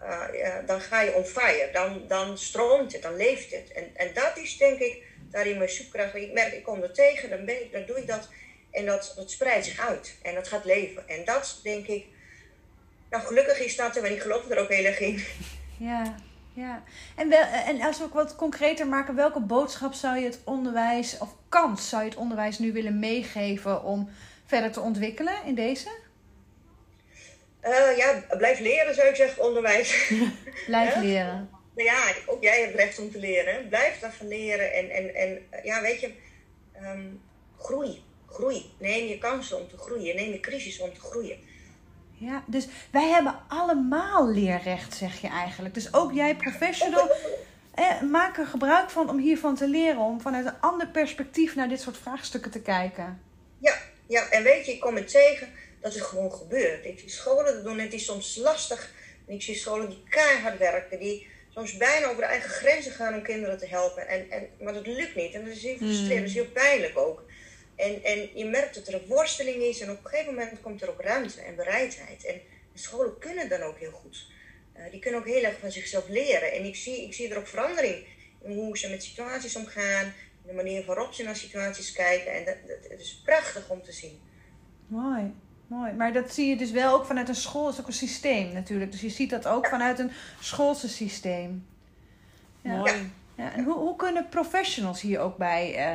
Uh, 0.00 0.54
dan 0.66 0.80
ga 0.80 1.00
je 1.00 1.14
on 1.14 1.24
fire. 1.24 1.68
Dan, 1.72 2.04
dan 2.08 2.38
stroomt 2.38 2.92
het, 2.92 3.02
dan 3.02 3.16
leeft 3.16 3.50
het. 3.50 3.72
En, 3.72 3.90
en 3.94 4.14
dat 4.14 4.36
is 4.36 4.56
denk 4.56 4.78
ik 4.78 5.02
daarin 5.30 5.58
mijn 5.58 5.70
zoekkracht. 5.70 6.14
Ik 6.14 6.32
merk, 6.32 6.52
ik 6.52 6.62
kom 6.62 6.82
er 6.82 6.92
tegen, 6.92 7.30
dan, 7.30 7.44
ben 7.44 7.62
ik, 7.62 7.72
dan 7.72 7.86
doe 7.86 7.98
ik 7.98 8.06
dat. 8.06 8.28
En 8.70 8.86
dat, 8.86 9.12
dat 9.16 9.30
spreidt 9.30 9.66
zich 9.66 9.88
uit. 9.88 10.14
En 10.22 10.34
dat 10.34 10.48
gaat 10.48 10.64
leven. 10.64 11.08
En 11.08 11.24
dat 11.24 11.60
denk 11.62 11.86
ik. 11.86 12.06
Nou, 13.10 13.24
gelukkig 13.24 13.58
is 13.58 13.76
dat 13.76 13.96
er, 13.96 14.02
maar 14.02 14.10
ik 14.10 14.20
geloof 14.20 14.50
er 14.50 14.58
ook 14.58 14.68
heel 14.68 14.84
erg 14.84 15.00
in. 15.00 15.24
Ja, 15.78 16.14
ja. 16.52 16.82
En, 17.16 17.28
wel, 17.28 17.42
en 17.42 17.80
als 17.80 17.98
we 17.98 18.04
ook 18.04 18.14
wat 18.14 18.36
concreter 18.36 18.86
maken, 18.86 19.14
welke 19.14 19.40
boodschap 19.40 19.92
zou 19.92 20.18
je 20.18 20.24
het 20.24 20.40
onderwijs, 20.44 21.18
of 21.18 21.34
kans 21.48 21.88
zou 21.88 22.02
je 22.02 22.08
het 22.08 22.18
onderwijs 22.18 22.58
nu 22.58 22.72
willen 22.72 22.98
meegeven 22.98 23.82
om 23.82 24.10
verder 24.46 24.72
te 24.72 24.80
ontwikkelen 24.80 25.34
in 25.44 25.54
deze? 25.54 25.88
Uh, 27.64 27.96
ja, 27.96 28.24
blijf 28.36 28.58
leren 28.58 28.94
zou 28.94 29.08
ik 29.08 29.16
zeggen, 29.16 29.44
onderwijs. 29.44 30.12
blijf 30.66 30.96
leren. 30.96 31.50
Ja, 31.76 32.02
ook 32.26 32.42
jij 32.42 32.60
hebt 32.60 32.74
recht 32.74 32.98
om 32.98 33.10
te 33.10 33.18
leren. 33.18 33.68
Blijf 33.68 33.98
daarvan 33.98 34.28
leren. 34.28 34.72
En, 34.72 34.90
en, 34.90 35.14
en 35.14 35.48
ja, 35.62 35.80
weet 35.82 36.00
je, 36.00 36.12
um, 36.82 37.20
groei, 37.58 38.02
groei. 38.26 38.70
Neem 38.78 39.06
je 39.06 39.18
kansen 39.18 39.58
om 39.58 39.68
te 39.68 39.76
groeien. 39.76 40.16
Neem 40.16 40.32
je 40.32 40.40
crisis 40.40 40.78
om 40.78 40.94
te 40.94 41.00
groeien. 41.00 41.38
Ja, 42.12 42.44
dus 42.46 42.68
wij 42.90 43.08
hebben 43.08 43.34
allemaal 43.48 44.30
leerrecht, 44.30 44.94
zeg 44.94 45.20
je 45.20 45.28
eigenlijk. 45.28 45.74
Dus 45.74 45.94
ook 45.94 46.12
jij, 46.12 46.36
professional, 46.36 47.10
eh, 47.74 48.00
maak 48.00 48.38
er 48.38 48.46
gebruik 48.46 48.90
van 48.90 49.10
om 49.10 49.18
hiervan 49.18 49.54
te 49.54 49.68
leren. 49.68 50.00
Om 50.00 50.20
vanuit 50.20 50.46
een 50.46 50.60
ander 50.60 50.88
perspectief 50.88 51.54
naar 51.54 51.68
dit 51.68 51.80
soort 51.80 51.98
vraagstukken 51.98 52.50
te 52.50 52.62
kijken. 52.62 53.22
Ja, 53.58 53.74
ja. 54.06 54.28
en 54.28 54.42
weet 54.42 54.66
je, 54.66 54.72
ik 54.72 54.80
kom 54.80 54.96
het 54.96 55.10
tegen 55.10 55.48
dat 55.80 55.94
het 55.94 56.02
gewoon 56.02 56.32
gebeurt. 56.32 56.84
Ik 56.84 56.98
zie 56.98 57.10
scholen 57.10 57.64
doen, 57.64 57.78
het 57.78 57.92
is 57.92 58.04
soms 58.04 58.36
lastig. 58.36 58.92
En 59.26 59.34
ik 59.34 59.42
zie 59.42 59.54
scholen 59.54 59.88
die 59.88 60.02
keihard 60.08 60.58
werken, 60.58 60.98
die 60.98 61.26
soms 61.48 61.76
bijna 61.76 62.06
over 62.06 62.20
de 62.20 62.28
eigen 62.28 62.50
grenzen 62.50 62.92
gaan 62.92 63.14
om 63.14 63.22
kinderen 63.22 63.58
te 63.58 63.66
helpen. 63.66 64.08
En, 64.08 64.30
en, 64.30 64.48
maar 64.60 64.72
dat 64.72 64.86
lukt 64.86 65.14
niet. 65.14 65.34
En 65.34 65.44
dat 65.44 65.56
is 65.56 65.62
heel 65.62 65.76
frustrerend, 65.76 66.20
dat 66.20 66.28
is 66.28 66.34
heel 66.34 66.50
pijnlijk 66.52 66.98
ook. 66.98 67.24
En, 67.76 68.02
en 68.02 68.30
je 68.34 68.44
merkt 68.44 68.74
dat 68.74 68.86
er 68.86 68.94
een 68.94 69.06
worsteling 69.06 69.62
is 69.62 69.80
en 69.80 69.90
op 69.90 70.04
een 70.04 70.10
gegeven 70.10 70.34
moment 70.34 70.60
komt 70.60 70.82
er 70.82 70.90
ook 70.90 71.00
ruimte 71.00 71.40
en 71.40 71.56
bereidheid. 71.56 72.24
En 72.24 72.40
scholen 72.74 73.18
kunnen 73.18 73.48
dan 73.48 73.62
ook 73.62 73.78
heel 73.78 73.90
goed. 73.90 74.26
Uh, 74.76 74.90
die 74.90 75.00
kunnen 75.00 75.20
ook 75.20 75.26
heel 75.26 75.42
erg 75.42 75.58
van 75.58 75.72
zichzelf 75.72 76.08
leren. 76.08 76.52
En 76.52 76.64
ik 76.64 76.76
zie, 76.76 77.02
ik 77.02 77.14
zie 77.14 77.30
er 77.30 77.38
ook 77.38 77.46
verandering 77.46 78.06
in 78.42 78.52
hoe 78.52 78.78
ze 78.78 78.90
met 78.90 79.02
situaties 79.02 79.56
omgaan, 79.56 80.14
de 80.46 80.52
manier 80.52 80.84
waarop 80.84 81.12
ze 81.12 81.22
naar 81.22 81.36
situaties 81.36 81.92
kijken. 81.92 82.32
En 82.32 82.44
dat, 82.44 82.56
dat, 82.66 82.90
het 82.90 83.00
is 83.00 83.20
prachtig 83.24 83.68
om 83.68 83.82
te 83.82 83.92
zien. 83.92 84.20
Mooi. 84.86 85.32
Mooi, 85.68 85.92
maar 85.92 86.12
dat 86.12 86.32
zie 86.32 86.48
je 86.48 86.56
dus 86.56 86.70
wel 86.70 86.94
ook 86.94 87.04
vanuit 87.04 87.28
een 87.28 87.34
school, 87.34 87.64
dat 87.64 87.72
is 87.72 87.80
ook 87.80 87.86
een 87.86 87.92
systeem 87.92 88.52
natuurlijk. 88.52 88.92
Dus 88.92 89.00
je 89.00 89.08
ziet 89.08 89.30
dat 89.30 89.46
ook 89.46 89.66
vanuit 89.66 89.98
een 89.98 90.10
schoolse 90.40 90.88
systeem. 90.88 91.66
Ja. 92.62 92.76
Mooi. 92.76 93.10
Ja, 93.34 93.52
en 93.52 93.64
hoe, 93.64 93.74
hoe 93.74 93.96
kunnen 93.96 94.28
professionals 94.28 95.00
hier 95.00 95.20
ook 95.20 95.36
bij, 95.36 95.94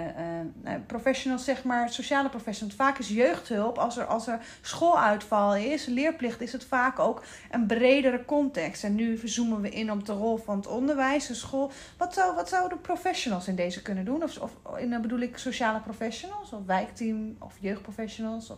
uh, 0.66 0.74
uh, 0.74 0.80
professionals 0.88 1.44
zeg 1.44 1.64
maar, 1.64 1.90
sociale 1.90 2.30
professionals, 2.30 2.76
vaak 2.76 2.98
is 2.98 3.10
jeugdhulp, 3.10 3.78
als 3.78 3.98
er, 3.98 4.06
als 4.06 4.28
er 4.28 4.40
schooluitval 4.62 5.56
is, 5.56 5.86
leerplicht, 5.86 6.42
is 6.42 6.52
het 6.52 6.66
vaak 6.66 7.00
ook 7.00 7.24
een 7.52 7.66
bredere 7.66 8.26
context. 8.26 8.84
En 8.84 8.96
nu 8.96 9.20
zoomen 9.24 9.62
we 9.62 9.70
in 9.70 9.92
op 9.92 10.06
de 10.06 10.14
rol 10.14 10.38
van 10.38 10.56
het 10.56 10.68
onderwijs, 10.68 11.28
de 11.28 11.34
school. 11.34 11.72
Wat, 11.98 12.14
zou, 12.14 12.36
wat 12.36 12.50
zouden 12.50 12.82
professionals 12.82 13.48
in 13.48 13.56
deze 13.56 13.82
kunnen 13.82 14.06
doen? 14.06 14.24
Of, 14.24 14.38
of 14.38 14.78
in, 14.78 14.90
dan 14.90 15.02
bedoel 15.02 15.20
ik 15.20 15.38
sociale 15.38 15.80
professionals, 15.80 16.52
of 16.52 16.66
wijkteam, 16.66 17.36
of 17.40 17.54
jeugdprofessionals? 17.60 18.50
Of... 18.50 18.58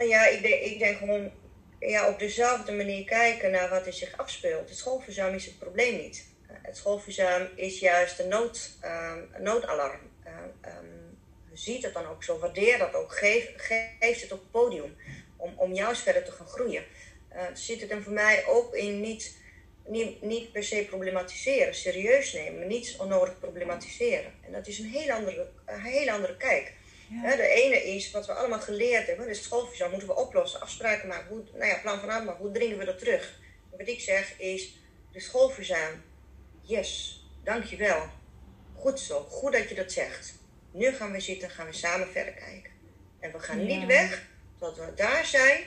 Nou 0.00 0.12
ja, 0.12 0.26
ik 0.26 0.42
denk, 0.42 0.62
ik 0.62 0.96
gewoon 0.96 1.30
ja, 1.78 2.08
op 2.08 2.18
dezelfde 2.18 2.72
manier 2.72 3.04
kijken 3.04 3.50
naar 3.50 3.68
wat 3.68 3.86
er 3.86 3.92
zich 3.92 4.16
afspeelt. 4.16 4.68
Het 4.68 4.78
schoolverzuim 4.78 5.34
is 5.34 5.44
het 5.44 5.58
probleem 5.58 5.96
niet 5.96 6.30
het 6.62 6.76
schoolverzuim 6.76 7.48
is 7.54 7.78
juist 7.78 8.18
een, 8.18 8.28
nood, 8.28 8.70
um, 8.84 9.42
noodalarm. 9.42 10.00
Um, 10.26 11.18
ziet 11.52 11.82
het 11.82 11.94
dan 11.94 12.06
ook 12.06 12.24
zo, 12.24 12.38
waardeer 12.38 12.78
dat 12.78 12.94
ook, 12.94 13.12
geef, 13.12 13.52
geef 13.56 14.20
het 14.20 14.32
op 14.32 14.38
het 14.38 14.50
podium 14.50 14.96
om, 15.36 15.52
om 15.56 15.72
juist 15.72 16.02
verder 16.02 16.24
te 16.24 16.32
gaan 16.32 16.46
groeien. 16.46 16.84
Uh, 17.34 17.42
zit 17.54 17.80
het 17.80 17.90
dan 17.90 18.02
voor 18.02 18.12
mij 18.12 18.46
ook 18.46 18.74
in 18.74 19.00
niet, 19.00 19.36
niet, 19.86 20.22
niet 20.22 20.52
per 20.52 20.64
se 20.64 20.86
problematiseren, 20.88 21.74
serieus 21.74 22.32
nemen, 22.32 22.66
niet 22.66 22.94
onnodig 22.98 23.38
problematiseren. 23.38 24.32
En 24.46 24.52
dat 24.52 24.66
is 24.66 24.78
een 24.78 24.90
heel 24.90 25.10
andere, 25.10 25.50
een 25.66 25.80
heel 25.80 26.08
andere 26.08 26.36
kijk. 26.36 26.72
Ja. 27.10 27.36
de 27.36 27.48
ene 27.48 27.84
is 27.84 28.10
wat 28.10 28.26
we 28.26 28.32
allemaal 28.32 28.60
geleerd 28.60 29.06
hebben, 29.06 29.26
de 29.26 29.34
schoolverzuim 29.34 29.90
moeten 29.90 30.08
we 30.08 30.16
oplossen, 30.16 30.60
afspraken 30.60 31.08
maken, 31.08 31.28
hoe, 31.28 31.42
nou 31.52 31.66
ja, 31.66 31.78
plan 31.82 32.00
van 32.00 32.10
aanpak, 32.10 32.38
hoe 32.38 32.50
dringen 32.50 32.78
we 32.78 32.84
dat 32.84 32.98
terug? 32.98 33.38
wat 33.70 33.88
ik 33.88 34.00
zeg 34.00 34.38
is, 34.38 34.74
de 35.12 35.20
schoolverzuim 35.20 36.02
Yes, 36.62 37.22
dankjewel. 37.44 38.08
Goed 38.76 39.00
zo, 39.00 39.20
goed 39.20 39.52
dat 39.52 39.68
je 39.68 39.74
dat 39.74 39.92
zegt. 39.92 40.34
Nu 40.72 40.92
gaan 40.92 41.12
we 41.12 41.20
zitten, 41.20 41.50
gaan 41.50 41.66
we 41.66 41.72
samen 41.72 42.08
verder 42.08 42.32
kijken. 42.32 42.70
En 43.20 43.32
we 43.32 43.38
gaan 43.38 43.66
niet 43.66 43.86
weg 43.86 44.26
tot 44.58 44.76
we 44.76 44.92
daar 44.94 45.26
zijn 45.26 45.62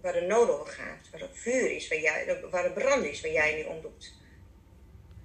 waar 0.00 0.12
de 0.12 0.20
nood 0.20 0.48
over 0.48 0.66
gaat. 0.66 1.10
Waar 1.10 1.20
het 1.20 1.30
vuur 1.32 1.70
is, 1.70 1.88
waar, 1.88 2.00
jij, 2.00 2.40
waar 2.50 2.62
de 2.62 2.72
brand 2.72 3.04
is, 3.04 3.20
waar 3.20 3.30
jij 3.30 3.54
nu 3.54 3.62
om 3.62 3.80
doet. 3.80 4.12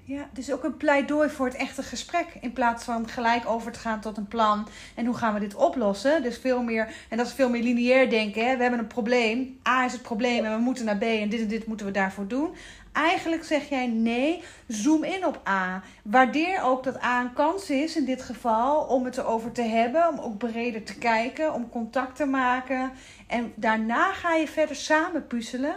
Ja, 0.07 0.29
dus 0.33 0.51
ook 0.51 0.63
een 0.63 0.77
pleidooi 0.77 1.29
voor 1.29 1.45
het 1.45 1.55
echte 1.55 1.83
gesprek. 1.83 2.25
In 2.41 2.53
plaats 2.53 2.83
van 2.83 3.07
gelijk 3.07 3.45
over 3.45 3.71
te 3.71 3.79
gaan 3.79 4.01
tot 4.01 4.17
een 4.17 4.27
plan. 4.27 4.67
En 4.95 5.05
hoe 5.05 5.15
gaan 5.15 5.33
we 5.33 5.39
dit 5.39 5.55
oplossen? 5.55 6.23
Dus 6.23 6.37
veel 6.37 6.63
meer, 6.63 6.93
en 7.09 7.17
dat 7.17 7.25
is 7.25 7.33
veel 7.33 7.49
meer 7.49 7.63
lineair 7.63 8.09
denken. 8.09 8.45
Hè? 8.45 8.55
We 8.55 8.61
hebben 8.61 8.79
een 8.79 8.87
probleem. 8.87 9.59
A 9.67 9.85
is 9.85 9.91
het 9.91 10.01
probleem 10.01 10.45
en 10.45 10.55
we 10.55 10.61
moeten 10.61 10.85
naar 10.85 10.97
B 10.97 11.01
en 11.01 11.29
dit 11.29 11.41
en 11.41 11.47
dit 11.47 11.67
moeten 11.67 11.85
we 11.85 11.91
daarvoor 11.91 12.27
doen. 12.27 12.55
Eigenlijk 12.91 13.43
zeg 13.43 13.69
jij 13.69 13.87
nee, 13.87 14.43
zoom 14.67 15.03
in 15.03 15.25
op 15.25 15.41
A. 15.47 15.83
Waardeer 16.03 16.61
ook 16.61 16.83
dat 16.83 17.03
A 17.03 17.21
een 17.21 17.33
kans 17.33 17.69
is 17.69 17.95
in 17.95 18.05
dit 18.05 18.21
geval 18.21 18.81
om 18.81 19.05
het 19.05 19.17
erover 19.17 19.51
te 19.51 19.61
hebben, 19.61 20.07
om 20.07 20.19
ook 20.19 20.37
breder 20.37 20.83
te 20.83 20.97
kijken, 20.97 21.53
om 21.53 21.69
contact 21.69 22.15
te 22.15 22.25
maken. 22.25 22.91
En 23.27 23.53
daarna 23.55 24.13
ga 24.13 24.33
je 24.33 24.47
verder 24.47 24.75
samen 24.75 25.27
puzzelen 25.27 25.75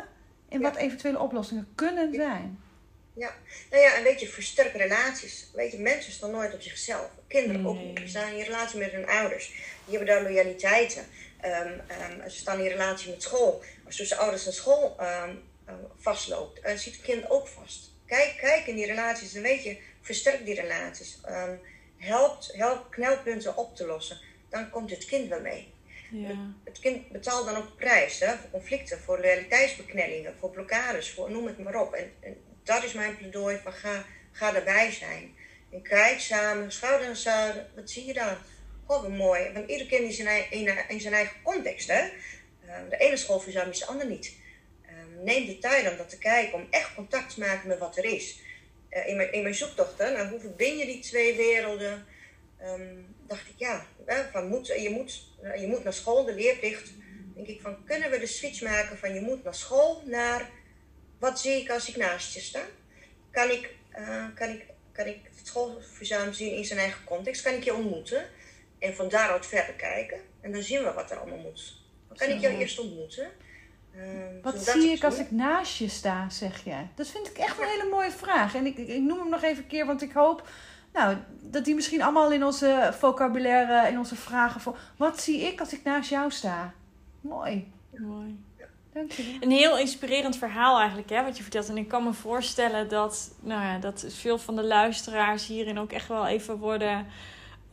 in 0.48 0.60
wat 0.60 0.76
eventuele 0.76 1.20
oplossingen 1.20 1.68
kunnen 1.74 2.14
zijn. 2.14 2.58
Ja, 3.18 3.34
nou 3.70 3.82
ja, 3.82 3.94
en 3.94 4.02
weet 4.02 4.20
je, 4.20 4.28
versterk 4.28 4.72
relaties. 4.72 5.50
Weet 5.54 5.72
je, 5.72 5.78
mensen 5.78 6.12
staan 6.12 6.30
nooit 6.30 6.54
op 6.54 6.62
zichzelf. 6.62 7.10
Kinderen 7.28 7.66
ook 7.66 7.78
niet. 7.78 7.98
Ze 7.98 8.08
staan 8.08 8.32
in 8.32 8.44
relatie 8.44 8.78
met 8.78 8.92
hun 8.92 9.06
ouders. 9.06 9.46
Die 9.84 9.96
hebben 9.96 10.14
daar 10.14 10.22
loyaliteiten. 10.22 11.06
Um, 11.44 11.80
um, 12.22 12.30
ze 12.30 12.36
staan 12.36 12.58
in 12.58 12.66
relatie 12.66 13.10
met 13.10 13.22
school. 13.22 13.62
Als 13.86 13.96
tussen 13.96 14.18
ouders 14.18 14.46
en 14.46 14.52
school 14.52 14.96
um, 15.00 15.42
uh, 15.68 15.74
vastloopt, 15.96 16.64
uh, 16.64 16.74
zit 16.74 16.92
het 16.92 17.02
kind 17.02 17.30
ook 17.30 17.48
vast. 17.48 17.90
Kijk, 18.06 18.36
kijk 18.40 18.66
in 18.66 18.74
die 18.74 18.86
relaties, 18.86 19.32
dan 19.32 19.42
weet 19.42 19.62
je, 19.62 19.78
versterk 20.00 20.44
die 20.44 20.54
relaties. 20.54 21.18
Helpt, 21.96 22.52
help 22.52 22.90
knelpunten 22.90 23.56
op 23.56 23.76
te 23.76 23.86
lossen. 23.86 24.20
Dan 24.50 24.70
komt 24.70 24.90
het 24.90 25.04
kind 25.04 25.28
wel 25.28 25.40
mee. 25.40 25.72
Ja. 26.10 26.54
Het 26.64 26.78
kind 26.78 27.08
betaalt 27.08 27.46
dan 27.46 27.56
ook 27.56 27.76
prijs 27.76 28.20
hè, 28.20 28.36
voor 28.36 28.50
conflicten, 28.50 28.98
voor 28.98 29.20
loyaliteitsbeknellingen, 29.20 30.34
voor 30.38 30.50
blokkades, 30.50 31.12
voor 31.12 31.30
noem 31.30 31.46
het 31.46 31.58
maar 31.58 31.80
op. 31.80 31.92
En, 31.92 32.12
en 32.20 32.36
dat 32.68 32.84
is 32.84 32.92
mijn 32.92 33.16
pleidooi 33.16 33.58
van 33.62 33.72
ga, 33.72 34.04
ga 34.32 34.54
erbij 34.54 34.92
zijn. 34.92 35.36
En 35.72 35.82
kijk 35.82 36.20
samen, 36.20 36.72
schouder 36.72 37.06
aan 37.06 37.16
schouder, 37.16 37.66
wat 37.74 37.90
zie 37.90 38.06
je 38.06 38.12
dan? 38.12 38.36
Oh, 38.86 39.02
wat 39.02 39.08
mooi. 39.08 39.52
Want 39.52 39.70
ieder 39.70 39.86
kind 39.86 40.10
is 40.10 40.18
in, 40.18 41.00
zijn 41.00 41.14
eigen 41.14 41.36
context. 41.42 41.88
Hè? 41.88 42.02
Uh, 42.02 42.90
de 42.90 42.96
ene 42.96 43.16
schoolverzuim 43.16 43.70
is 43.70 43.78
de 43.78 43.86
ander 43.86 44.06
niet 44.06 44.36
neem 45.24 45.46
de 45.46 45.58
tijd 45.58 45.90
om 45.90 45.96
dat 45.96 46.08
te 46.08 46.18
kijken, 46.18 46.54
om 46.54 46.66
echt 46.70 46.94
contact 46.94 47.34
te 47.34 47.40
maken 47.40 47.68
met 47.68 47.78
wat 47.78 47.96
er 47.96 48.04
is. 48.04 48.40
Uh, 48.90 49.08
in, 49.08 49.16
mijn, 49.16 49.32
in 49.32 49.42
mijn 49.42 49.56
nou, 49.98 50.28
hoe 50.28 50.40
verbind 50.40 50.78
je 50.78 50.86
die 50.86 51.00
twee 51.00 51.36
werelden? 51.36 52.06
Um, 52.62 53.16
dacht 53.26 53.48
ik, 53.48 53.54
ja, 53.56 53.86
van 54.32 54.48
moet, 54.48 54.66
je, 54.66 54.90
moet, 54.90 55.22
je 55.60 55.66
moet 55.66 55.84
naar 55.84 55.92
school, 55.92 56.24
de 56.24 56.34
leerplicht. 56.34 56.90
denk 57.34 57.46
ik 57.46 57.60
van, 57.60 57.84
kunnen 57.84 58.10
we 58.10 58.18
de 58.18 58.26
switch 58.26 58.62
maken 58.62 58.98
van 58.98 59.14
je 59.14 59.20
moet 59.20 59.44
naar 59.44 59.54
school 59.54 60.02
naar 60.06 60.50
wat 61.18 61.40
zie 61.40 61.60
ik 61.60 61.70
als 61.70 61.88
ik 61.88 61.96
naast 61.96 62.34
je 62.34 62.40
sta? 62.40 62.60
Kan 63.30 63.50
ik, 63.50 63.74
uh, 63.98 64.24
kan 64.34 64.48
ik, 64.48 64.66
kan 64.92 65.06
ik 65.06 65.18
het 65.36 65.46
schoolverzuim 65.46 66.32
zien 66.32 66.56
in 66.56 66.64
zijn 66.64 66.78
eigen 66.78 67.04
context? 67.04 67.42
Kan 67.42 67.52
ik 67.52 67.64
je 67.64 67.74
ontmoeten? 67.74 68.26
En 68.78 68.94
van 68.94 69.08
daaruit 69.08 69.46
verder 69.46 69.74
kijken. 69.74 70.18
En 70.40 70.52
dan 70.52 70.62
zien 70.62 70.82
we 70.82 70.92
wat 70.92 71.10
er 71.10 71.18
allemaal 71.18 71.38
moet. 71.38 71.82
Dan 72.08 72.16
kan 72.16 72.28
ik 72.28 72.40
jou 72.40 72.54
eerst 72.54 72.78
ontmoeten. 72.78 73.30
Ehm, 73.96 74.40
Wat 74.42 74.64
zie 74.64 74.90
ik 74.90 75.04
als 75.04 75.18
ik 75.18 75.30
naast 75.30 75.78
je 75.78 75.88
sta, 75.88 76.30
zeg 76.30 76.64
je? 76.64 76.76
Dat 76.94 77.08
vind 77.08 77.28
ik 77.28 77.38
echt 77.38 77.58
een 77.58 77.68
hele 77.68 77.88
mooie 77.90 78.10
vraag. 78.10 78.54
En 78.54 78.66
ik, 78.66 78.76
ik, 78.76 79.00
noem 79.00 79.18
hem 79.18 79.28
nog 79.28 79.42
even 79.42 79.62
een 79.62 79.68
keer, 79.68 79.86
want 79.86 80.02
ik 80.02 80.12
hoop 80.12 80.48
nou, 80.92 81.16
dat 81.40 81.64
die 81.64 81.74
misschien 81.74 82.02
allemaal 82.02 82.32
in 82.32 82.44
onze 82.44 82.94
vocabulaire, 82.98 83.90
in 83.90 83.98
onze 83.98 84.16
vragen 84.16 84.60
voor. 84.60 84.78
Wat 84.96 85.20
zie 85.20 85.40
ik 85.40 85.60
als 85.60 85.72
ik 85.72 85.84
naast 85.84 86.10
jou 86.10 86.30
sta? 86.30 86.74
Mooi. 87.20 87.72
Mooi. 87.96 88.38
Een 89.40 89.50
heel 89.50 89.78
inspirerend 89.78 90.36
verhaal 90.36 90.78
eigenlijk, 90.78 91.10
hè, 91.10 91.24
wat 91.24 91.36
je 91.36 91.42
vertelt. 91.42 91.68
En 91.68 91.76
ik 91.76 91.88
kan 91.88 92.04
me 92.04 92.12
voorstellen 92.12 92.88
dat, 92.88 93.34
nou 93.40 93.62
ja, 93.62 93.78
dat 93.78 94.06
veel 94.08 94.38
van 94.38 94.56
de 94.56 94.64
luisteraars 94.64 95.46
hierin 95.46 95.78
ook 95.78 95.92
echt 95.92 96.08
wel 96.08 96.26
even 96.26 96.58
worden 96.58 97.06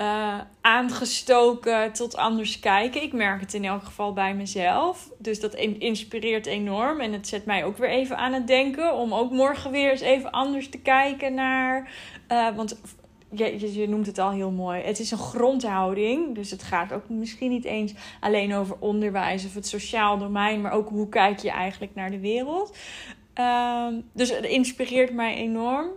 uh, 0.02 0.40
aangestoken 0.62 1.94
tot 1.94 2.16
anders 2.16 2.60
kijken. 2.60 3.02
Ik 3.02 3.14
merk 3.14 3.42
het 3.42 3.54
in 3.54 3.66
elk 3.66 3.84
geval 3.84 4.14
bij 4.14 4.36
mezelf. 4.36 5.10
Dus 5.18 5.40
dat 5.40 5.54
inspireert 5.56 6.46
enorm. 6.46 7.00
En 7.00 7.14
het 7.14 7.28
zet 7.28 7.46
mij 7.46 7.66
ook 7.66 7.78
weer 7.78 7.90
even 7.90 8.18
aan 8.18 8.34
het 8.34 8.48
denken. 8.48 8.94
Om 8.94 9.14
ook 9.14 9.32
morgen 9.32 9.72
weer 9.72 9.92
eens 9.92 10.02
even 10.02 10.32
anders 10.32 10.70
te 10.70 10.78
kijken 10.78 11.34
naar. 11.34 11.92
Uh, 12.32 12.56
want 12.56 12.78
je, 13.38 13.74
je, 13.74 13.88
noemt 13.88 14.06
het 14.06 14.18
al 14.18 14.32
heel 14.32 14.52
mooi. 14.52 14.82
Het 14.82 15.00
is 15.00 15.12
een 15.12 15.18
grondhouding. 15.18 16.36
Dus 16.36 16.52
het 16.52 16.64
gaat 16.64 16.94
ook 16.94 17.10
misschien 17.10 17.50
niet 17.50 17.66
eens 17.66 17.94
alleen 18.20 18.54
over 18.54 18.76
onderwijs 18.80 19.46
of 19.46 19.54
het 19.54 19.68
sociaal 19.68 20.18
domein. 20.18 20.62
Maar 20.62 20.72
ook 20.72 20.90
hoe 20.90 21.10
kijk 21.10 21.40
je 21.40 21.50
eigenlijk 21.50 21.96
naar 21.96 22.12
de 22.12 22.20
wereld. 22.20 22.78
Uh, 23.40 23.88
dus 24.14 24.30
het 24.30 24.46
inspireert 24.46 25.14
mij 25.14 25.36
enorm. 25.36 25.90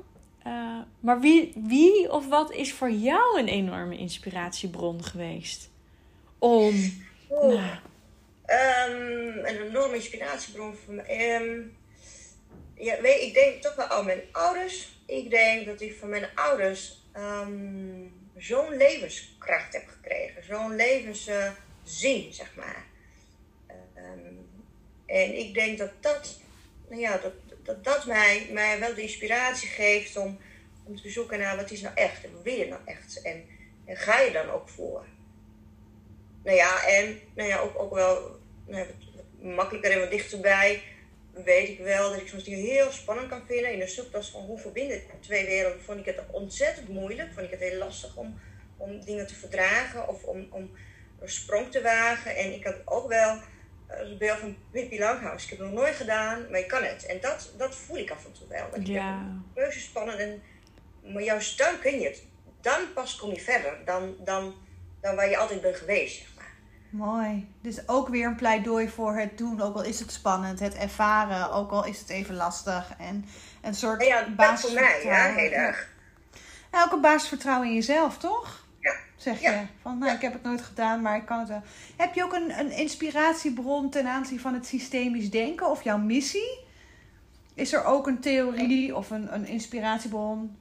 Uh, 0.47 0.79
maar 1.01 1.21
wie, 1.21 1.53
wie 1.57 2.13
of 2.13 2.29
wat 2.29 2.53
is 2.53 2.73
voor 2.73 2.91
jou 2.91 3.39
een 3.39 3.49
enorme 3.49 3.97
inspiratiebron 3.97 5.05
geweest? 5.05 5.71
Om. 6.39 6.75
Oh. 7.29 7.49
Nou. 7.49 7.61
Um, 8.51 9.45
een 9.45 9.69
enorme 9.69 9.95
inspiratiebron 9.95 10.75
voor 10.75 10.95
me. 10.95 11.35
Um, 11.41 11.77
ja, 12.75 13.01
weet, 13.01 13.23
ik 13.23 13.35
denk 13.35 13.63
toch 13.63 13.75
wel 13.75 13.87
aan 13.87 14.05
mijn 14.05 14.23
ouders. 14.33 14.89
Ik 15.07 15.31
denk 15.31 15.67
dat 15.67 15.81
ik 15.81 15.97
van 15.99 16.09
mijn 16.09 16.29
ouders 16.35 17.07
um, 17.17 18.13
zo'n 18.37 18.77
levenskracht 18.77 19.73
heb 19.73 19.87
gekregen, 19.87 20.45
zo'n 20.45 20.77
levenszin, 20.77 22.33
zeg 22.33 22.55
maar. 22.55 22.87
Ehm, 23.67 24.35
en 25.07 25.39
ik 25.39 25.55
denk 25.55 25.79
dat 25.79 25.91
dat, 26.01 26.41
nou 26.89 27.01
ja, 27.01 27.19
dat, 27.19 27.33
dat, 27.63 27.85
dat 27.85 28.07
mij, 28.07 28.49
mij 28.53 28.81
wel 28.81 28.95
de 28.95 29.03
inspiratie 29.03 29.69
geeft 29.69 30.17
om, 30.17 30.39
om 30.85 30.97
te 30.97 31.11
zoeken 31.11 31.39
naar 31.39 31.57
wat 31.57 31.71
is 31.71 31.81
nou 31.81 31.95
echt 31.95 32.25
en 32.25 32.33
wat 32.33 32.43
wil 32.43 32.55
je 32.55 32.67
nou 32.67 32.81
echt 32.85 33.23
en, 33.23 33.45
en 33.85 33.97
ga 33.97 34.21
je 34.21 34.33
dan 34.33 34.51
ook 34.51 34.69
voor. 34.69 35.07
Nou 36.43 36.57
ja, 36.57 36.87
en 36.87 37.21
nou 37.35 37.49
ja, 37.49 37.59
ook, 37.59 37.79
ook 37.79 37.95
wel 37.95 38.41
nou, 38.67 38.87
makkelijker 39.41 39.91
en 39.91 40.01
wat 40.01 40.11
dichterbij 40.11 40.83
weet 41.45 41.69
ik 41.69 41.79
wel 41.79 42.11
dat 42.11 42.21
ik 42.21 42.29
soms 42.29 42.45
dingen 42.45 42.65
heel 42.65 42.91
spannend 42.91 43.29
kan 43.29 43.47
vinden. 43.47 43.73
In 43.73 43.79
de 43.79 43.89
zoektocht 43.89 44.31
van 44.31 44.41
hoe 44.41 44.59
verbinden 44.59 44.97
ik 44.97 45.07
twee 45.21 45.47
werelden, 45.47 45.83
vond 45.83 45.99
ik 45.99 46.05
het 46.05 46.21
ontzettend 46.31 46.89
moeilijk. 46.89 47.33
Vond 47.33 47.47
ik 47.47 47.51
het 47.51 47.61
heel 47.61 47.79
lastig 47.79 48.17
om, 48.17 48.41
om 48.77 49.05
dingen 49.05 49.27
te 49.27 49.35
verdragen 49.35 50.09
of 50.09 50.23
om, 50.23 50.47
om 50.51 50.71
een 51.21 51.29
sprong 51.29 51.71
te 51.71 51.83
wagen. 51.83 52.37
En 52.37 52.53
ik 52.53 52.65
had 52.65 52.77
ook 52.85 53.09
wel 53.09 53.39
het 53.87 54.19
beeld 54.19 54.39
van 54.39 54.57
Pippi 54.71 54.99
Langhuis. 54.99 55.45
Ik 55.45 55.51
heb 55.51 55.59
het 55.59 55.69
nog 55.69 55.81
nooit 55.81 55.95
gedaan, 55.95 56.51
maar 56.51 56.61
ik 56.61 56.69
kan 56.69 56.83
het. 56.83 57.07
En 57.07 57.21
dat, 57.21 57.53
dat 57.57 57.75
voel 57.75 57.97
ik 57.97 58.11
af 58.11 58.25
en 58.25 58.33
toe 58.33 58.49
wel. 58.49 58.71
Dat 58.71 58.87
ja. 58.87 59.43
Reuze 59.55 59.81
spannend. 59.81 60.19
En, 60.19 60.43
maar 61.13 61.23
juist 61.23 61.59
dan 61.59 61.79
kun 61.81 62.01
je 62.01 62.07
het. 62.07 62.23
Dan 62.61 62.93
pas 62.95 63.17
kom 63.17 63.31
je 63.31 63.41
verder 63.41 63.79
dan, 63.85 64.17
dan, 64.25 64.55
dan 65.01 65.17
waar 65.17 65.31
je 65.31 65.37
altijd 65.37 65.61
bent 65.61 65.77
geweest. 65.77 66.27
Mooi. 66.91 67.49
Dus 67.61 67.89
ook 67.89 68.09
weer 68.09 68.27
een 68.27 68.37
pleidooi 68.37 68.89
voor 68.89 69.17
het 69.17 69.39
doen, 69.39 69.61
ook 69.61 69.75
al 69.75 69.85
is 69.85 70.01
het 70.01 70.13
spannend. 70.13 70.61
Het 70.61 70.75
ervaren, 70.75 71.53
ook 71.53 71.71
al 71.71 71.85
is 71.85 71.99
het 71.99 72.09
even 72.09 72.35
lastig. 72.35 72.93
En 72.99 73.25
een 73.63 73.75
soort 73.75 74.05
ja, 74.05 74.57
voor 74.57 74.73
mij, 74.73 75.01
ja, 75.05 75.33
heel 75.33 75.51
erg. 75.51 75.89
Ja, 76.73 76.85
ook 76.85 76.93
een 76.93 77.01
basisvertrouwen 77.01 77.69
in 77.69 77.75
jezelf, 77.75 78.19
toch? 78.19 78.67
Ja. 78.81 78.93
Zeg 79.17 79.41
je. 79.41 79.63
Van, 79.83 79.99
nou, 79.99 80.13
ik 80.13 80.21
heb 80.21 80.33
het 80.33 80.43
nooit 80.43 80.63
gedaan, 80.63 81.03
maar 81.03 81.17
ik 81.17 81.27
kan 81.27 81.39
het 81.39 81.49
wel. 81.49 81.63
Heb 81.97 82.15
je 82.15 82.25
ook 82.25 82.33
een, 82.33 82.59
een 82.59 82.71
inspiratiebron 82.71 83.91
ten 83.91 84.07
aanzien 84.07 84.41
van 84.41 84.55
het 84.55 84.67
systemisch 84.67 85.31
denken 85.31 85.71
of 85.71 85.83
jouw 85.83 85.99
missie? 85.99 86.67
Is 87.55 87.73
er 87.73 87.85
ook 87.85 88.07
een 88.07 88.21
theorie 88.21 88.97
of 88.97 89.11
een, 89.11 89.35
een 89.35 89.47
inspiratiebron 89.47 90.57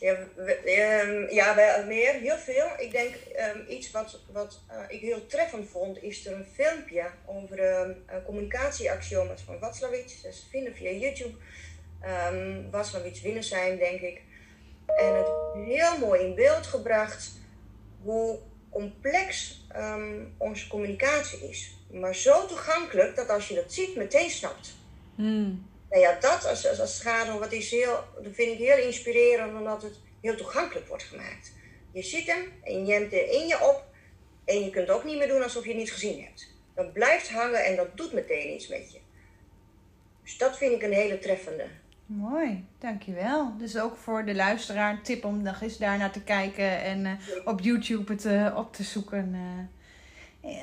ja, 0.00 0.16
ehm, 0.64 1.34
ja, 1.34 1.54
wel 1.54 1.84
meer, 1.84 2.12
heel 2.12 2.36
veel. 2.36 2.66
Ik 2.78 2.90
denk 2.90 3.14
um, 3.56 3.64
iets 3.68 3.90
wat, 3.90 4.20
wat 4.32 4.60
uh, 4.70 4.80
ik 4.88 5.00
heel 5.00 5.26
treffend 5.26 5.70
vond, 5.70 6.02
is 6.02 6.26
er 6.26 6.32
een 6.32 6.46
filmpje 6.54 7.10
over 7.26 7.80
um, 7.80 8.04
communicatieaxioma's 8.24 9.42
van 9.42 9.58
Watzlawick. 9.58 10.22
Dat 10.22 10.32
is 10.32 10.46
vinden 10.50 10.74
via 10.74 10.90
YouTube. 10.90 11.36
Um, 12.32 12.70
winnen 13.22 13.44
zijn, 13.44 13.78
denk 13.78 14.00
ik. 14.00 14.22
En 14.86 15.16
het 15.16 15.28
heel 15.66 15.98
mooi 15.98 16.20
in 16.20 16.34
beeld 16.34 16.66
gebracht 16.66 17.32
hoe 18.02 18.38
complex 18.70 19.60
onze 20.38 20.68
communicatie 20.68 21.48
is. 21.48 21.76
Maar 21.90 22.14
zo 22.14 22.46
toegankelijk 22.46 23.16
dat 23.16 23.28
als 23.28 23.48
je 23.48 23.54
dat 23.54 23.72
ziet, 23.72 23.96
meteen 23.96 24.30
snapt. 24.30 24.74
Hmm. 25.14 25.67
Nou 25.90 26.02
ja, 26.02 26.18
dat 26.20 26.46
als, 26.46 26.80
als, 26.80 27.04
om 27.32 27.38
wat 27.38 27.52
is 27.52 27.70
heel, 27.70 28.04
dat 28.22 28.34
vind 28.34 28.52
ik 28.52 28.58
heel 28.58 28.86
inspirerend, 28.86 29.54
omdat 29.54 29.82
het 29.82 29.98
heel 30.20 30.36
toegankelijk 30.36 30.88
wordt 30.88 31.02
gemaakt. 31.02 31.52
Je 31.92 32.02
ziet 32.02 32.26
hem 32.26 32.52
en 32.64 32.86
je 32.86 32.98
neemt 32.98 33.12
er 33.12 33.30
in 33.30 33.46
je 33.46 33.68
op 33.68 33.84
en 34.44 34.64
je 34.64 34.70
kunt 34.70 34.90
ook 34.90 35.04
niet 35.04 35.18
meer 35.18 35.28
doen 35.28 35.42
alsof 35.42 35.62
je 35.62 35.68
het 35.68 35.78
niet 35.78 35.92
gezien 35.92 36.22
hebt. 36.22 36.56
Dat 36.74 36.92
blijft 36.92 37.30
hangen 37.30 37.64
en 37.64 37.76
dat 37.76 37.96
doet 37.96 38.12
meteen 38.12 38.54
iets 38.54 38.68
met 38.68 38.92
je. 38.92 38.98
Dus 40.22 40.38
dat 40.38 40.58
vind 40.58 40.72
ik 40.72 40.82
een 40.82 40.92
hele 40.92 41.18
treffende. 41.18 41.66
Mooi, 42.06 42.64
dankjewel. 42.78 43.56
Dus 43.58 43.78
ook 43.78 43.96
voor 43.96 44.24
de 44.24 44.34
luisteraar 44.34 44.90
een 44.90 45.02
tip 45.02 45.24
om 45.24 45.42
nog 45.42 45.60
eens 45.60 45.78
daar 45.78 45.98
naar 45.98 46.12
te 46.12 46.22
kijken 46.22 46.82
en 46.82 47.04
uh, 47.04 47.12
op 47.44 47.60
YouTube 47.60 48.12
het 48.12 48.24
uh, 48.24 48.54
op 48.56 48.72
te 48.72 48.82
zoeken. 48.82 49.34
Uh. 49.34 49.77